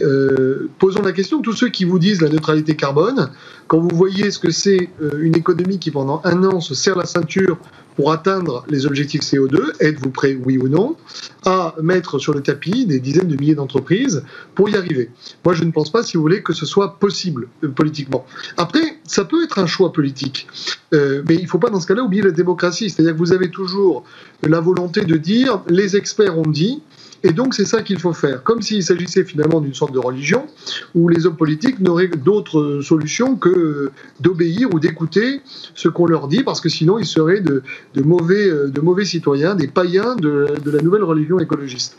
posons 0.78 1.00
la 1.00 1.12
question, 1.12 1.40
tous 1.40 1.54
ceux 1.54 1.70
qui 1.70 1.86
vous 1.86 1.98
disent 1.98 2.20
la 2.20 2.28
neutralité 2.28 2.76
carbone, 2.76 3.30
quand 3.68 3.78
vous 3.78 3.96
voyez 3.96 4.30
ce 4.30 4.38
que 4.38 4.50
c'est 4.50 4.90
une 5.18 5.36
économie 5.36 5.78
qui 5.78 5.90
pendant 5.90 6.20
un 6.24 6.44
an 6.44 6.60
se 6.60 6.74
serre 6.74 6.98
la 6.98 7.06
ceinture 7.06 7.56
pour 8.00 8.12
atteindre 8.12 8.64
les 8.70 8.86
objectifs 8.86 9.20
CO2, 9.20 9.72
êtes-vous 9.78 10.08
prêt, 10.08 10.34
oui 10.42 10.56
ou 10.56 10.68
non, 10.68 10.96
à 11.44 11.74
mettre 11.82 12.18
sur 12.18 12.32
le 12.32 12.40
tapis 12.40 12.86
des 12.86 12.98
dizaines 12.98 13.28
de 13.28 13.36
milliers 13.36 13.54
d'entreprises 13.54 14.24
pour 14.54 14.70
y 14.70 14.74
arriver? 14.74 15.10
Moi, 15.44 15.52
je 15.52 15.64
ne 15.64 15.70
pense 15.70 15.92
pas, 15.92 16.02
si 16.02 16.16
vous 16.16 16.22
voulez, 16.22 16.42
que 16.42 16.54
ce 16.54 16.64
soit 16.64 16.98
possible 16.98 17.48
politiquement. 17.76 18.24
Après, 18.56 18.80
ça 19.04 19.26
peut 19.26 19.44
être 19.44 19.58
un 19.58 19.66
choix 19.66 19.92
politique. 19.92 20.46
Euh, 20.94 21.22
mais 21.28 21.34
il 21.34 21.42
ne 21.42 21.46
faut 21.46 21.58
pas 21.58 21.68
dans 21.68 21.78
ce 21.78 21.86
cas-là 21.88 22.02
oublier 22.02 22.22
la 22.22 22.30
démocratie. 22.30 22.88
C'est-à-dire 22.88 23.12
que 23.12 23.18
vous 23.18 23.34
avez 23.34 23.50
toujours 23.50 24.04
la 24.42 24.60
volonté 24.60 25.04
de 25.04 25.18
dire 25.18 25.60
les 25.68 25.94
experts 25.94 26.38
ont 26.38 26.50
dit, 26.50 26.82
et 27.22 27.32
donc 27.32 27.54
c'est 27.54 27.64
ça 27.64 27.82
qu'il 27.82 27.98
faut 27.98 28.12
faire. 28.12 28.42
Comme 28.42 28.62
s'il 28.62 28.82
s'agissait 28.82 29.24
finalement 29.24 29.60
d'une 29.60 29.74
sorte 29.74 29.92
de 29.92 29.98
religion, 29.98 30.46
où 30.94 31.08
les 31.08 31.26
hommes 31.26 31.36
politiques 31.36 31.80
n'auraient 31.80 32.08
d'autre 32.08 32.80
solution 32.82 33.36
que 33.36 33.90
d'obéir 34.20 34.72
ou 34.72 34.80
d'écouter 34.80 35.40
ce 35.74 35.88
qu'on 35.88 36.06
leur 36.06 36.28
dit, 36.28 36.42
parce 36.42 36.60
que 36.60 36.68
sinon 36.68 36.98
ils 36.98 37.06
seraient 37.06 37.40
de, 37.40 37.62
mauvais, 37.96 38.48
de 38.48 38.80
mauvais 38.80 39.04
citoyens, 39.04 39.54
des 39.54 39.68
païens 39.68 40.16
de 40.16 40.46
la 40.66 40.82
nouvelle 40.82 41.04
religion 41.04 41.38
écologiste. 41.38 41.96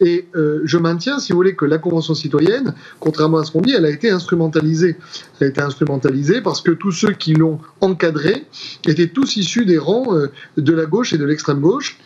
Et 0.00 0.26
euh, 0.34 0.62
je 0.64 0.78
maintiens, 0.78 1.18
si 1.18 1.32
vous 1.32 1.36
voulez, 1.36 1.54
que 1.54 1.66
la 1.66 1.78
Convention 1.78 2.14
citoyenne, 2.14 2.74
contrairement 3.00 3.38
à 3.38 3.44
ce 3.44 3.52
qu'on 3.52 3.60
dit, 3.60 3.72
elle 3.72 3.84
a 3.84 3.90
été 3.90 4.10
instrumentalisée. 4.10 4.96
Elle 5.38 5.48
a 5.48 5.50
été 5.50 5.60
instrumentalisée 5.60 6.40
parce 6.40 6.62
que 6.62 6.70
tous 6.70 6.92
ceux 6.92 7.12
qui 7.12 7.34
l'ont 7.34 7.58
encadrée 7.82 8.46
étaient 8.86 9.08
tous 9.08 9.36
issus 9.36 9.66
des 9.66 9.78
rangs 9.78 10.16
euh, 10.16 10.28
de 10.56 10.72
la 10.72 10.86
gauche 10.86 11.12
et 11.12 11.18
de 11.18 11.24
l'extrême 11.24 11.60
gauche 11.60 11.98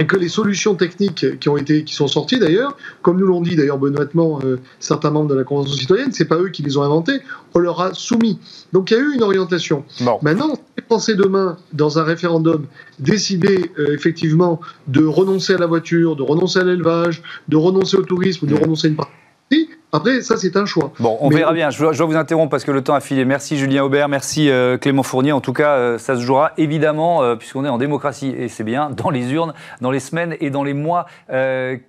et 0.00 0.06
que 0.06 0.16
les 0.16 0.28
solutions 0.28 0.74
techniques 0.74 1.38
qui 1.38 1.48
ont 1.50 1.58
été, 1.58 1.84
qui 1.84 1.94
sont 1.94 2.08
sorties 2.08 2.38
d'ailleurs, 2.38 2.76
comme 3.02 3.20
nous 3.20 3.26
l'ont 3.26 3.42
dit 3.42 3.54
d'ailleurs 3.54 3.78
benoîtement 3.78 4.40
euh, 4.42 4.58
certains 4.78 5.10
membres 5.10 5.28
de 5.28 5.34
la 5.34 5.44
Convention 5.44 5.76
citoyenne, 5.76 6.10
c'est 6.12 6.24
pas 6.24 6.38
eux 6.38 6.48
qui 6.48 6.62
les 6.62 6.78
ont 6.78 6.82
inventées, 6.82 7.20
on 7.54 7.58
leur 7.58 7.80
a 7.82 7.92
soumis. 7.92 8.38
Donc 8.72 8.90
il 8.90 8.94
y 8.94 8.96
a 8.96 9.00
eu 9.00 9.14
une 9.14 9.22
orientation. 9.22 9.84
Maintenant, 10.22 10.56
penser 10.88 11.14
demain 11.14 11.56
dans 11.72 11.98
un 11.98 12.02
référendum 12.02 12.66
décider 12.98 13.70
euh, 13.78 13.94
effectivement 13.94 14.60
de 14.88 15.04
renoncer 15.04 15.54
à 15.54 15.58
la 15.58 15.66
voiture, 15.66 16.16
de 16.16 16.22
renoncer 16.22 16.58
à 16.58 16.64
l'élevage, 16.64 17.22
de 17.48 17.56
renoncer 17.56 17.96
au 17.96 18.02
tourisme, 18.02 18.46
de 18.46 18.54
mm. 18.54 18.58
renoncer 18.58 18.86
à 18.88 18.90
une 18.90 18.96
partie 18.96 19.70
après, 19.92 20.22
ça, 20.22 20.36
c'est 20.36 20.56
un 20.56 20.66
choix. 20.66 20.92
Bon, 21.00 21.16
on 21.20 21.28
verra 21.28 21.52
bien. 21.52 21.70
Je 21.70 21.78
dois, 21.78 21.92
vous 21.92 22.16
interrompre 22.16 22.50
parce 22.50 22.64
que 22.64 22.70
le 22.70 22.82
temps 22.82 22.94
a 22.94 23.00
filé. 23.00 23.24
Merci 23.24 23.58
Julien 23.58 23.82
Aubert, 23.82 24.08
merci 24.08 24.48
euh, 24.48 24.78
Clément 24.78 25.02
Fournier. 25.02 25.32
En 25.32 25.40
tout 25.40 25.52
cas, 25.52 25.76
euh, 25.76 25.98
ça 25.98 26.16
se 26.16 26.20
jouera 26.20 26.52
évidemment, 26.56 27.22
euh, 27.22 27.34
puisqu'on 27.34 27.64
est 27.64 27.68
en 27.68 27.78
démocratie, 27.78 28.28
et 28.28 28.48
c'est 28.48 28.64
bien, 28.64 28.90
dans 28.90 29.10
les 29.10 29.32
urnes, 29.32 29.52
dans 29.80 29.90
les 29.90 30.00
semaines 30.00 30.36
et 30.40 30.50
dans 30.50 30.62
les 30.62 30.74
mois 30.74 31.06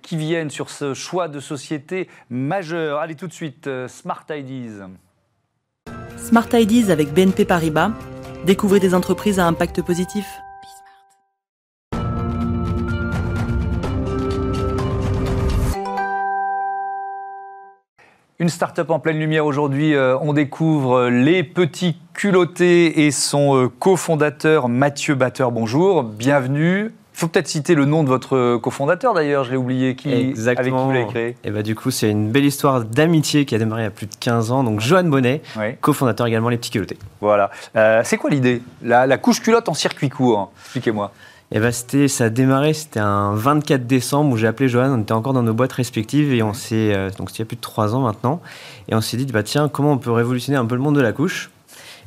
qui 0.02 0.16
viennent 0.16 0.50
sur 0.50 0.70
ce 0.70 0.94
choix 0.94 1.28
de 1.28 1.40
société 1.40 2.08
majeur. 2.30 2.98
Allez, 2.98 3.14
tout 3.14 3.26
de 3.26 3.32
suite, 3.32 3.68
Smart 3.88 4.24
Ideas. 4.30 4.88
Smart 6.16 6.48
Ideas 6.52 6.90
avec 6.90 7.12
BNP 7.12 7.44
Paribas. 7.44 7.92
Découvrez 8.46 8.80
des 8.80 8.94
entreprises 8.94 9.38
à 9.38 9.46
impact 9.46 9.82
positif. 9.82 10.26
Une 18.42 18.48
start-up 18.48 18.90
en 18.90 18.98
pleine 18.98 19.20
lumière 19.20 19.46
aujourd'hui. 19.46 19.94
Euh, 19.94 20.18
on 20.20 20.32
découvre 20.32 21.08
les 21.08 21.44
petits 21.44 21.96
culottés 22.12 23.06
et 23.06 23.12
son 23.12 23.54
euh, 23.56 23.68
cofondateur 23.68 24.68
Mathieu 24.68 25.14
Batteur. 25.14 25.52
Bonjour, 25.52 26.02
bienvenue. 26.02 26.86
Il 26.86 27.18
faut 27.20 27.28
peut-être 27.28 27.46
citer 27.46 27.76
le 27.76 27.84
nom 27.84 28.02
de 28.02 28.08
votre 28.08 28.56
cofondateur 28.56 29.14
d'ailleurs, 29.14 29.44
je 29.44 29.52
l'ai 29.52 29.56
oublié. 29.56 29.94
Qui, 29.94 30.12
Exactement. 30.12 30.58
Avec 30.58 30.72
qui 30.72 30.86
vous 30.86 30.92
l'avez 30.92 31.06
créé 31.06 31.36
Et 31.44 31.52
bah, 31.52 31.62
Du 31.62 31.76
coup, 31.76 31.92
c'est 31.92 32.10
une 32.10 32.32
belle 32.32 32.44
histoire 32.44 32.82
d'amitié 32.82 33.44
qui 33.44 33.54
a 33.54 33.58
démarré 33.58 33.82
il 33.82 33.84
y 33.84 33.86
a 33.86 33.92
plus 33.92 34.06
de 34.06 34.16
15 34.18 34.50
ans. 34.50 34.64
Donc, 34.64 34.80
Johan 34.80 35.04
Bonnet, 35.04 35.40
cofondateur 35.80 36.26
également 36.26 36.48
Les 36.48 36.56
Petits 36.56 36.72
Culottés. 36.72 36.98
Voilà. 37.20 37.48
Euh, 37.76 38.00
c'est 38.02 38.16
quoi 38.16 38.28
l'idée? 38.28 38.60
La, 38.82 39.06
la, 39.06 39.18
couche 39.18 39.40
culotte 39.40 39.68
en 39.68 39.74
circuit 39.74 40.08
court, 40.08 40.50
expliquez-moi. 40.64 41.12
Et 41.54 41.60
bah 41.60 41.70
c'était, 41.70 42.08
ça 42.08 42.24
a 42.24 42.30
démarré, 42.30 42.72
c'était 42.72 43.00
un 43.00 43.34
24 43.34 43.86
décembre 43.86 44.32
où 44.32 44.36
j'ai 44.38 44.46
appelé 44.46 44.70
Johan, 44.70 44.90
on 44.90 45.02
était 45.02 45.12
encore 45.12 45.34
dans 45.34 45.42
nos 45.42 45.52
boîtes 45.52 45.74
respectives 45.74 46.32
et 46.32 46.42
on 46.42 46.54
s'est, 46.54 46.94
euh, 46.94 47.10
donc 47.10 47.28
c'était 47.28 47.42
il 47.42 47.44
y 47.44 47.46
a 47.46 47.46
plus 47.46 47.56
de 47.56 47.60
trois 47.60 47.94
ans 47.94 48.00
maintenant, 48.00 48.40
et 48.88 48.94
on 48.94 49.02
s'est 49.02 49.18
dit, 49.18 49.26
bah 49.26 49.42
tiens, 49.42 49.68
comment 49.68 49.92
on 49.92 49.98
peut 49.98 50.10
révolutionner 50.10 50.56
un 50.56 50.64
peu 50.64 50.76
le 50.76 50.80
monde 50.80 50.96
de 50.96 51.02
la 51.02 51.12
couche? 51.12 51.51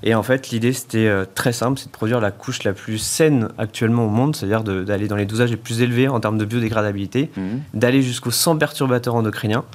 Et 0.06 0.14
en 0.14 0.22
fait, 0.22 0.50
l'idée, 0.50 0.72
c'était 0.72 1.12
très 1.34 1.52
simple, 1.52 1.80
c'est 1.80 1.88
de 1.88 1.92
produire 1.92 2.22
la 2.22 2.30
couche 2.30 2.64
la 2.64 2.74
plus 2.74 3.00
saine 3.00 3.50
actuellement 3.58 4.06
au 4.06 4.10
monde, 4.10 4.36
c'est-à-dire 4.36 4.64
d'aller 4.64 5.08
dans 5.08 5.16
les 5.16 5.26
dosages 5.26 5.50
les 5.50 5.58
plus 5.58 5.82
élevés 5.82 6.08
en 6.08 6.20
termes 6.20 6.38
de 6.38 6.46
biodégradabilité, 6.46 7.32
mhm. 7.36 7.62
d'aller 7.74 8.04
jusqu'aux 8.04 8.32
100 8.32 8.58
perturbateurs 8.58 9.16
endocriniens. 9.16 9.66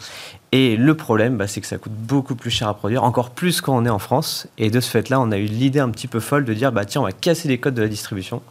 Et 0.53 0.77
le 0.77 0.95
problème, 0.95 1.37
bah, 1.37 1.47
c'est 1.47 1.61
que 1.61 1.67
ça 1.67 1.79
coûte 1.79 1.93
beaucoup 1.93 2.35
plus 2.35 2.51
cher 2.51 2.67
à 2.67 2.75
produire, 2.75 3.05
encore 3.05 3.31
plus 3.31 3.61
quand 3.61 3.77
on 3.77 3.85
est 3.85 3.91
en 3.91 4.01
France. 4.01 4.49
Et 4.59 4.71
de 4.71 4.81
ce 4.81 4.91
fait-là, 4.91 5.21
on 5.21 5.31
a 5.31 5.39
eu 5.39 5.45
l'idée 5.45 5.79
un 5.79 5.91
petit 5.91 6.09
peu 6.09 6.19
folle 6.19 6.45
de 6.45 6.53
dire, 6.55 6.73
bah, 6.73 6.85
tiens, 6.85 7.03
on 7.03 7.05
va 7.05 7.13
casser 7.13 7.49
les 7.49 7.59
codes 7.59 7.75
de 7.75 7.83
la 7.83 7.89
distribution 7.89 8.43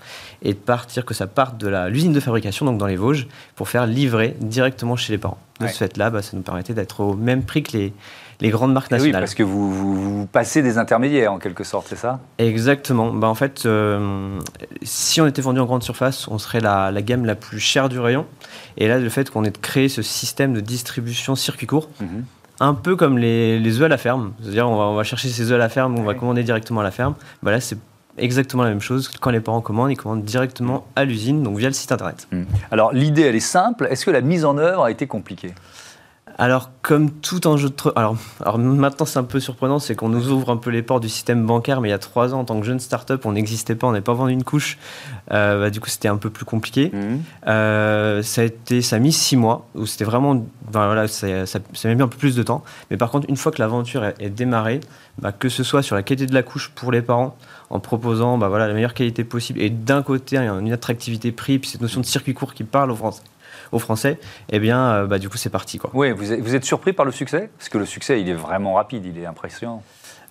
et 0.41 0.53
de 0.53 0.57
partir, 0.57 1.03
que 1.03 1.13
ça 1.13 1.27
parte 1.27 1.57
de 1.57 1.67
l'usine 1.89 2.13
de 2.13 2.19
fabrication, 2.21 2.65
donc 2.65 2.77
dans 2.77 2.87
les 2.87 2.95
Vosges, 2.95 3.27
pour 3.55 3.67
faire 3.67 3.85
livrer 3.85 4.35
directement 4.39 4.95
chez 4.95 5.11
les 5.11 5.17
parents. 5.17 5.39
De 5.59 5.67
ce 5.67 5.77
fait-là, 5.77 6.09
bah, 6.09 6.21
ça 6.21 6.37
nous 6.37 6.43
permettait 6.43 6.73
d'être 6.73 7.01
au 7.01 7.15
même 7.15 7.43
prix 7.43 7.63
que 7.63 7.75
les, 7.75 7.93
les 8.41 8.49
grandes 8.49 8.73
marques 8.73 8.91
nationales. 8.91 9.15
Oui, 9.15 9.21
parce 9.21 9.35
que 9.35 9.43
vous, 9.43 9.71
vous, 9.71 10.25
passez 10.25 10.61
des 10.61 10.77
intermédiaires 10.77 11.33
en 11.33 11.39
quelque 11.39 11.63
sorte, 11.63 11.87
c'est 11.89 11.97
ça? 11.97 12.19
Exactement. 12.37 13.13
Bah, 13.13 13.27
en 13.27 13.35
fait, 13.35 13.65
euh, 13.65 14.39
si 14.81 15.19
on 15.19 15.27
était 15.27 15.41
vendu 15.41 15.59
en 15.59 15.65
grande 15.65 15.83
surface, 15.83 16.27
on 16.27 16.37
serait 16.37 16.61
la, 16.61 16.91
la, 16.91 17.01
gamme 17.01 17.25
la 17.25 17.35
plus 17.35 17.59
chère 17.59 17.89
du 17.89 17.99
rayon. 17.99 18.25
Et 18.77 18.87
là, 18.87 18.97
le 18.97 19.09
fait 19.09 19.29
qu'on 19.29 19.43
ait 19.43 19.51
créé 19.51 19.89
ce 19.89 20.01
système 20.01 20.53
de 20.53 20.61
distribution 20.61 21.35
circuit 21.35 21.67
court, 21.67 21.89
mhm. 21.99 22.23
un 22.61 22.73
peu 22.73 22.95
comme 22.95 23.17
les, 23.17 23.59
les, 23.59 23.77
œufs 23.77 23.85
à 23.85 23.89
la 23.89 23.97
ferme, 23.97 24.31
c'est-à-dire 24.41 24.69
on 24.69 24.77
va, 24.77 24.83
on 24.85 24.95
va, 24.95 25.03
chercher 25.03 25.27
ces 25.27 25.51
œufs 25.51 25.55
à 25.55 25.57
la 25.57 25.69
ferme, 25.69 25.99
on 25.99 26.03
va 26.03 26.13
commander 26.13 26.43
directement 26.43 26.79
à 26.79 26.83
la 26.83 26.91
ferme. 26.91 27.15
Bah 27.43 27.51
là, 27.51 27.59
c'est 27.59 27.77
exactement 28.17 28.63
la 28.63 28.69
même 28.69 28.81
chose. 28.81 29.09
Quand 29.19 29.31
les 29.31 29.41
parents 29.41 29.61
commandent, 29.61 29.91
ils 29.91 29.97
commandent 29.97 30.23
directement 30.23 30.87
à 30.95 31.03
l'usine, 31.03 31.43
donc 31.43 31.57
via 31.57 31.67
le 31.67 31.73
site 31.73 31.91
internet. 31.91 32.27
Mhm. 32.31 32.45
Alors 32.71 32.93
l'idée, 32.93 33.23
elle 33.23 33.35
est 33.35 33.41
simple. 33.41 33.87
Est-ce 33.91 34.05
que 34.05 34.11
la 34.11 34.21
mise 34.21 34.45
en 34.45 34.57
œuvre 34.57 34.83
a 34.83 34.91
été 34.91 35.07
compliquée? 35.07 35.53
Alors, 36.39 36.71
comme 36.81 37.11
tout 37.11 37.47
enjeu 37.47 37.69
de... 37.69 37.75
Alors, 37.97 38.15
alors 38.39 38.57
maintenant, 38.57 39.05
c'est 39.05 39.19
un 39.19 39.25
peu 39.25 39.41
surprenant, 39.41 39.77
c'est 39.77 39.93
qu'on 39.93 40.07
nous 40.07 40.31
ouvre 40.31 40.51
un 40.51 40.55
peu 40.55 40.69
les 40.69 40.81
portes 40.81 41.03
du 41.03 41.09
système 41.09 41.45
bancaire, 41.45 41.81
mais 41.81 41.89
il 41.89 41.91
y 41.91 41.93
a 41.93 41.99
trois 41.99 42.33
ans, 42.33 42.39
en 42.39 42.45
tant 42.45 42.57
que 42.57 42.65
jeune 42.65 42.79
start-up, 42.79 43.25
on 43.25 43.33
n'existait 43.33 43.75
pas, 43.75 43.87
on 43.87 43.91
n'avait 43.91 44.01
pas 44.01 44.13
vendu 44.13 44.31
une 44.31 44.45
couche. 44.45 44.77
Euh, 45.33 45.59
bah, 45.59 45.69
du 45.69 45.81
coup, 45.81 45.89
c'était 45.89 46.07
un 46.07 46.15
peu 46.15 46.29
plus 46.29 46.45
compliqué. 46.45 46.91
Mhm. 46.93 47.21
Euh, 47.47 48.23
ça, 48.23 48.39
a 48.39 48.45
été, 48.45 48.81
ça 48.81 48.95
a 48.95 48.99
mis 48.99 49.11
six 49.11 49.35
mois, 49.35 49.67
où 49.75 49.85
c'était 49.85 50.05
vraiment... 50.05 50.45
voilà, 50.71 51.09
ça, 51.09 51.45
ça, 51.45 51.59
ça, 51.73 51.89
a 51.89 51.93
mis 51.93 52.01
un 52.01 52.07
peu 52.07 52.17
plus 52.17 52.37
de 52.37 52.43
temps. 52.43 52.63
Mais 52.89 52.95
par 52.95 53.11
contre, 53.11 53.27
une 53.27 53.35
fois 53.35 53.51
que 53.51 53.61
l'aventure 53.61 54.05
est, 54.05 54.29
démarrée, 54.29 54.79
bah, 55.17 55.33
que 55.33 55.49
ce 55.49 55.65
soit 55.65 55.83
sur 55.83 55.97
la 55.97 56.03
qualité 56.03 56.25
de 56.25 56.33
la 56.33 56.43
couche 56.43 56.69
pour 56.69 56.93
les 56.93 57.01
parents, 57.01 57.35
en 57.69 57.81
proposant 57.81 58.37
bah, 58.37 58.47
voilà, 58.47 58.69
la 58.69 58.73
meilleure 58.73 58.93
qualité 58.93 59.25
possible, 59.25 59.61
et 59.61 59.69
d'un 59.69 60.03
côté, 60.03 60.37
une 60.37 60.71
attractivité 60.71 61.33
prix, 61.33 61.59
puis 61.59 61.69
cette 61.69 61.81
notion 61.81 61.99
de 61.99 62.05
circuit 62.05 62.33
court 62.33 62.53
qui 62.53 62.63
parle 62.63 62.91
aux 62.91 62.95
Français 62.95 63.23
aux 63.71 63.79
Français, 63.79 64.19
eh 64.49 64.59
bien, 64.59 64.79
euh, 64.91 65.07
bah, 65.07 65.19
du 65.19 65.29
coup, 65.29 65.37
c'est 65.37 65.49
parti. 65.49 65.77
Quoi. 65.77 65.91
Oui, 65.93 66.11
vous 66.11 66.31
êtes, 66.31 66.39
vous 66.39 66.55
êtes 66.55 66.65
surpris 66.65 66.93
par 66.93 67.05
le 67.05 67.11
succès? 67.11 67.49
Parce 67.57 67.69
que 67.69 67.77
le 67.77 67.85
succès, 67.85 68.21
il 68.21 68.29
est 68.29 68.33
vraiment 68.33 68.73
rapide, 68.73 69.05
il 69.05 69.17
est 69.17 69.25
impressionnant. 69.25 69.83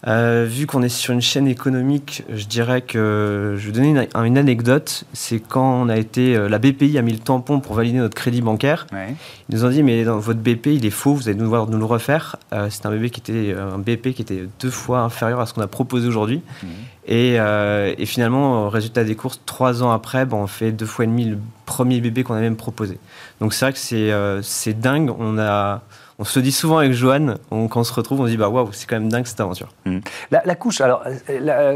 Euh, 0.07 0.47
vu 0.49 0.67
qu'on 0.67 0.83
est 0.83 0.89
sur 0.89 1.13
une 1.13 1.21
chaîne 1.21 1.49
économique, 1.49 2.23
je 2.33 2.47
dirais 2.47 2.83
que 2.83 3.57
je 3.59 3.67
vais 3.67 3.73
donner 3.73 4.07
une, 4.15 4.39
anecdote. 4.39 5.05
C'est 5.13 5.41
quand 5.41 5.83
on 5.83 5.89
a 5.89 5.97
été, 5.97 6.37
euh, 6.37 6.49
la 6.49 6.59
BPI 6.59 6.99
a 6.99 7.03
mis 7.03 7.13
le 7.13 7.19
tampon 7.19 7.59
pour 7.59 7.75
valider 7.75 7.99
notre 7.99 8.15
crédit 8.15 8.41
bancaire. 8.41 8.87
Ils 8.93 9.57
nous 9.57 9.65
ont 9.65 9.71
dit 9.71 9.83
mais 9.83 10.05
dans 10.05 10.19
votre 10.19 10.39
BP 10.39 10.67
il 10.67 10.87
est 10.87 10.91
faux, 10.91 11.15
vous 11.15 11.29
allez 11.29 11.37
devoir 11.37 11.69
nous 11.69 11.79
le 11.79 11.85
refaire. 11.85 12.37
Euh, 12.53 12.69
c'est 12.71 12.87
un 12.87 12.91
BP 12.91 13.11
qui 13.11 13.21
était 13.21 13.57
un 13.59 13.79
BP 13.79 14.15
qui 14.15 14.23
était 14.23 14.45
deux 14.61 14.71
fois 14.71 15.01
inférieur 15.01 15.41
à 15.41 15.47
ce 15.47 15.55
qu'on 15.55 15.63
a 15.63 15.67
proposé 15.67 16.07
aujourd'hui. 16.07 16.43
Mhm. 16.63 16.69
Et, 17.11 17.37
et, 17.37 18.05
finalement, 18.05 18.69
résultat 18.69 19.03
des 19.03 19.15
courses, 19.15 19.41
trois 19.47 19.83
ans 19.83 19.91
après, 19.91 20.27
bon, 20.27 20.43
on 20.43 20.47
fait 20.47 20.73
deux 20.73 20.85
fois 20.85 21.07
et 21.07 21.09
demi 21.09 21.25
le 21.25 21.39
premier 21.65 22.03
BP 22.03 22.23
qu'on 22.23 22.35
a 22.35 22.41
même 22.41 22.57
proposé. 22.57 22.99
Donc 23.41 23.55
c'est 23.55 23.65
vrai 23.65 23.73
que 23.73 24.41
c'est 24.43 24.79
dingue. 24.79 25.11
On 25.19 25.39
a 25.39 25.81
on 26.19 26.25
se 26.25 26.41
dit 26.41 26.53
souvent 26.53 26.79
avec 26.79 26.93
Joanne, 26.93 27.39
quand 27.51 27.77
on 27.77 27.85
se 27.85 27.93
retrouve, 27.93 28.21
on 28.21 28.27
se 28.27 28.31
dit 28.31 28.37
bah 28.37 28.49
waouh, 28.49 28.73
c'est 28.73 28.89
quand 28.89 28.99
même 28.99 29.09
dingue 29.09 29.27
cette 29.27 29.41
aventure. 29.41 29.69
Mmh. 29.85 29.99
La, 30.31 30.55
couche, 30.57 30.81
alors 30.81 31.05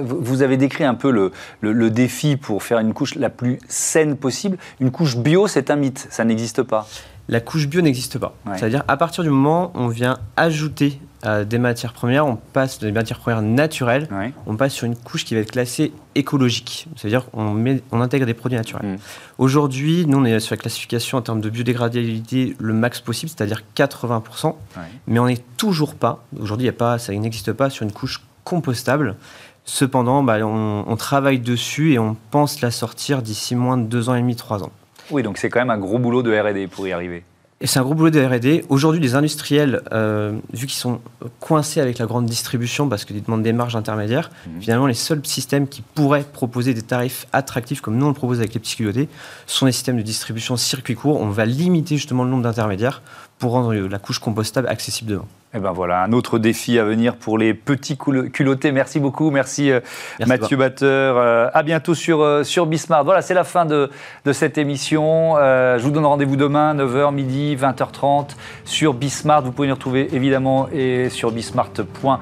vous 0.05 0.43
avez 0.43 0.57
décrit 0.57 0.85
un 0.85 0.95
peu 0.95 1.11
le, 1.11 1.31
le, 1.61 1.91
défi 1.91 2.37
pour 2.37 2.63
faire 2.63 2.81
une 2.81 2.93
couche 2.93 3.15
la 3.15 3.31
plus 3.31 3.61
saine 3.69 4.17
possible. 4.17 4.59
Une 4.81 4.91
couche 4.91 5.17
bio, 5.17 5.47
c'est 5.47 5.71
un 5.71 5.77
mythe, 5.77 6.09
ça 6.11 6.25
n'existe 6.25 6.63
pas. 6.65 6.89
La 7.29 7.41
couche 7.41 7.67
bio 7.67 7.81
n'existe 7.81 8.19
pas. 8.19 8.35
C'est-à-dire 8.57 8.83
à 8.89 8.97
partir 8.97 9.25
du 9.25 9.31
moment 9.31 9.73
où 9.75 9.81
on 9.81 9.89
vient 9.89 10.19
ajouter 10.37 10.99
euh, 11.25 11.45
des 11.45 11.59
matières 11.59 11.93
premières, 11.93 12.27
on 12.27 12.35
passe 12.35 12.81
des 12.81 12.91
matières 12.91 13.21
premières 13.21 13.43
naturelles, 13.43 14.09
on 14.47 14.57
passe 14.57 14.75
sur 14.75 14.87
une 14.87 14.97
couche 14.97 15.25
qui 15.25 15.35
va 15.35 15.41
être 15.41 15.53
classée 15.53 15.93
écologique. 16.17 16.89
C'est-à-dire 16.97 17.31
qu'on 17.31 17.65
on 17.93 18.01
intègre 18.01 18.27
des 18.27 18.35
produits 18.35 18.59
naturels. 18.59 18.95
Mm. 18.95 18.97
Aujourd'hui, 19.39 20.05
nous, 20.07 20.19
on 20.19 20.25
est 20.25 20.41
sur 20.41 20.55
la 20.55 20.61
classification 20.61 21.19
en 21.19 21.23
termes 21.23 21.41
de 21.41 21.49
biodégradabilité 21.49 22.57
le 22.59 22.73
max 22.73 23.01
possible, 23.01 23.31
c'est-à-dire 23.35 23.63
80%, 23.77 24.57
mais 25.07 25.21
on 25.21 25.27
n'est 25.27 25.45
toujours 25.57 25.95
pas, 25.95 26.25
aujourd'hui, 26.41 26.71
pas, 26.73 26.99
ça 26.99 27.13
n'existe 27.13 27.53
pas 27.53 27.71
sur 27.71 27.85
une 27.85 27.93
couche 27.93 28.21
compostable. 28.43 29.15
Cependant, 29.65 30.25
bah, 30.25 30.39
on, 30.45 30.85
on, 30.89 30.97
travaille 30.97 31.39
dessus 31.39 31.93
et 31.93 31.99
on 32.01 32.17
pense 32.33 32.63
la 32.63 32.73
sortir 32.73 33.23
d'ici 33.23 33.55
moins 33.55 33.79
de 33.79 33.85
2 33.85 34.09
ans 34.09 34.17
et 34.17 34.21
demi, 34.21 34.35
3 34.35 34.65
ans. 34.65 34.73
Oui, 35.11 35.23
donc 35.23 35.39
c'est 35.39 35.51
quand 35.51 35.61
même 35.61 35.71
un 35.71 35.79
gros 35.79 35.99
boulot 35.99 36.23
de 36.23 36.33
R&D 36.33 36.69
pour 36.69 36.87
y 36.87 36.93
arriver. 36.93 37.25
Et 37.63 37.69
c'est 37.69 37.79
un 37.79 37.85
gros 37.85 37.95
boulot 37.95 38.11
de 38.11 38.21
R&D. 38.21 38.65
Aujourd'hui, 38.71 39.01
les 39.01 39.15
industriels, 39.15 39.83
euh, 39.93 40.33
vu 40.53 40.67
qu'ils 40.67 40.79
sont 40.79 41.01
coincés 41.39 41.81
avec 41.81 41.99
la 41.99 42.07
grande 42.07 42.27
distribution 42.27 42.89
parce 42.89 43.05
qu'ils 43.05 43.23
demandent 43.23 43.45
des 43.45 43.53
marges 43.53 43.77
intermédiaires, 43.77 44.31
mhm. 44.49 44.61
finalement, 44.61 44.87
les 44.89 44.95
seuls 44.95 45.25
systèmes 45.25 45.69
qui 45.69 45.81
pourraient 45.81 46.25
proposer 46.25 46.75
des 46.75 46.83
tarifs 46.83 47.29
attractifs 47.33 47.81
comme 47.81 47.97
nous 47.97 48.07
on 48.07 48.09
le 48.09 48.15
propose 48.15 48.41
avec 48.41 48.53
les 48.55 48.59
petits 48.59 48.75
culottés 48.75 49.09
sont 49.47 49.67
les 49.67 49.73
systèmes 49.73 49.97
de 49.97 50.03
distribution 50.03 50.57
circuit 50.57 50.97
court. 50.97 51.21
On 51.21 51.29
va 51.29 51.45
limiter 51.45 51.97
justement 51.97 52.25
le 52.25 52.31
nombre 52.31 52.43
d'intermédiaires 52.43 53.01
pour 53.39 53.53
rendre 53.53 53.73
la 53.73 53.99
couche 54.01 54.19
compostable 54.19 54.67
accessible 54.67 55.13
demain. 55.13 55.27
Et 55.55 55.59
eh 55.59 55.61
ben 55.61 55.73
voilà, 55.73 56.03
un 56.03 56.13
autre 56.13 56.39
défi 56.39 56.79
à 56.79 56.85
venir 56.85 57.17
pour 57.17 57.37
les 57.37 57.53
petits 57.53 57.99
culottés. 57.99 58.73
Merci 58.73 59.01
beaucoup, 59.01 59.31
merci, 59.31 59.71
euh, 59.71 59.81
Mathieu 60.27 60.57
Batteur. 60.57 61.19
Euh, 61.19 61.51
à 61.53 61.63
bientôt 61.63 61.95
sur, 61.95 62.23
euh, 62.23 62.43
sur 62.43 62.65
Bismart. 62.65 63.05
Voilà, 63.05 63.21
c'est 63.21 63.35
la 63.35 63.45
fin 63.45 63.67
de, 63.67 63.91
de 64.25 64.33
cette 64.33 64.57
émission. 64.57 65.35
je 65.37 65.83
vous 65.83 65.91
donne 65.91 66.07
rendez-vous 66.07 66.37
demain, 66.37 66.75
9h, 66.75 67.13
midi, 67.13 67.55
20h30 67.55 68.29
sur 68.65 68.95
Bismart. 68.95 69.43
Vous 69.43 69.53
pouvez 69.53 69.69
nous 69.69 69.75
retrouver 69.75 70.09
évidemment 70.15 70.71
et 70.73 71.11
sur 71.11 71.33
bismart.fr. 71.33 72.21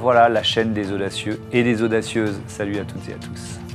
Voilà, 0.00 0.28
la 0.28 0.42
chaîne 0.44 0.72
des 0.72 0.92
audacieux 0.92 1.40
et 1.52 1.64
des 1.64 1.82
audacieuses. 1.82 2.40
Salut 2.46 2.78
à 2.78 2.84
toutes 2.84 3.08
et 3.08 3.14
à 3.14 3.16
tous. 3.16 3.67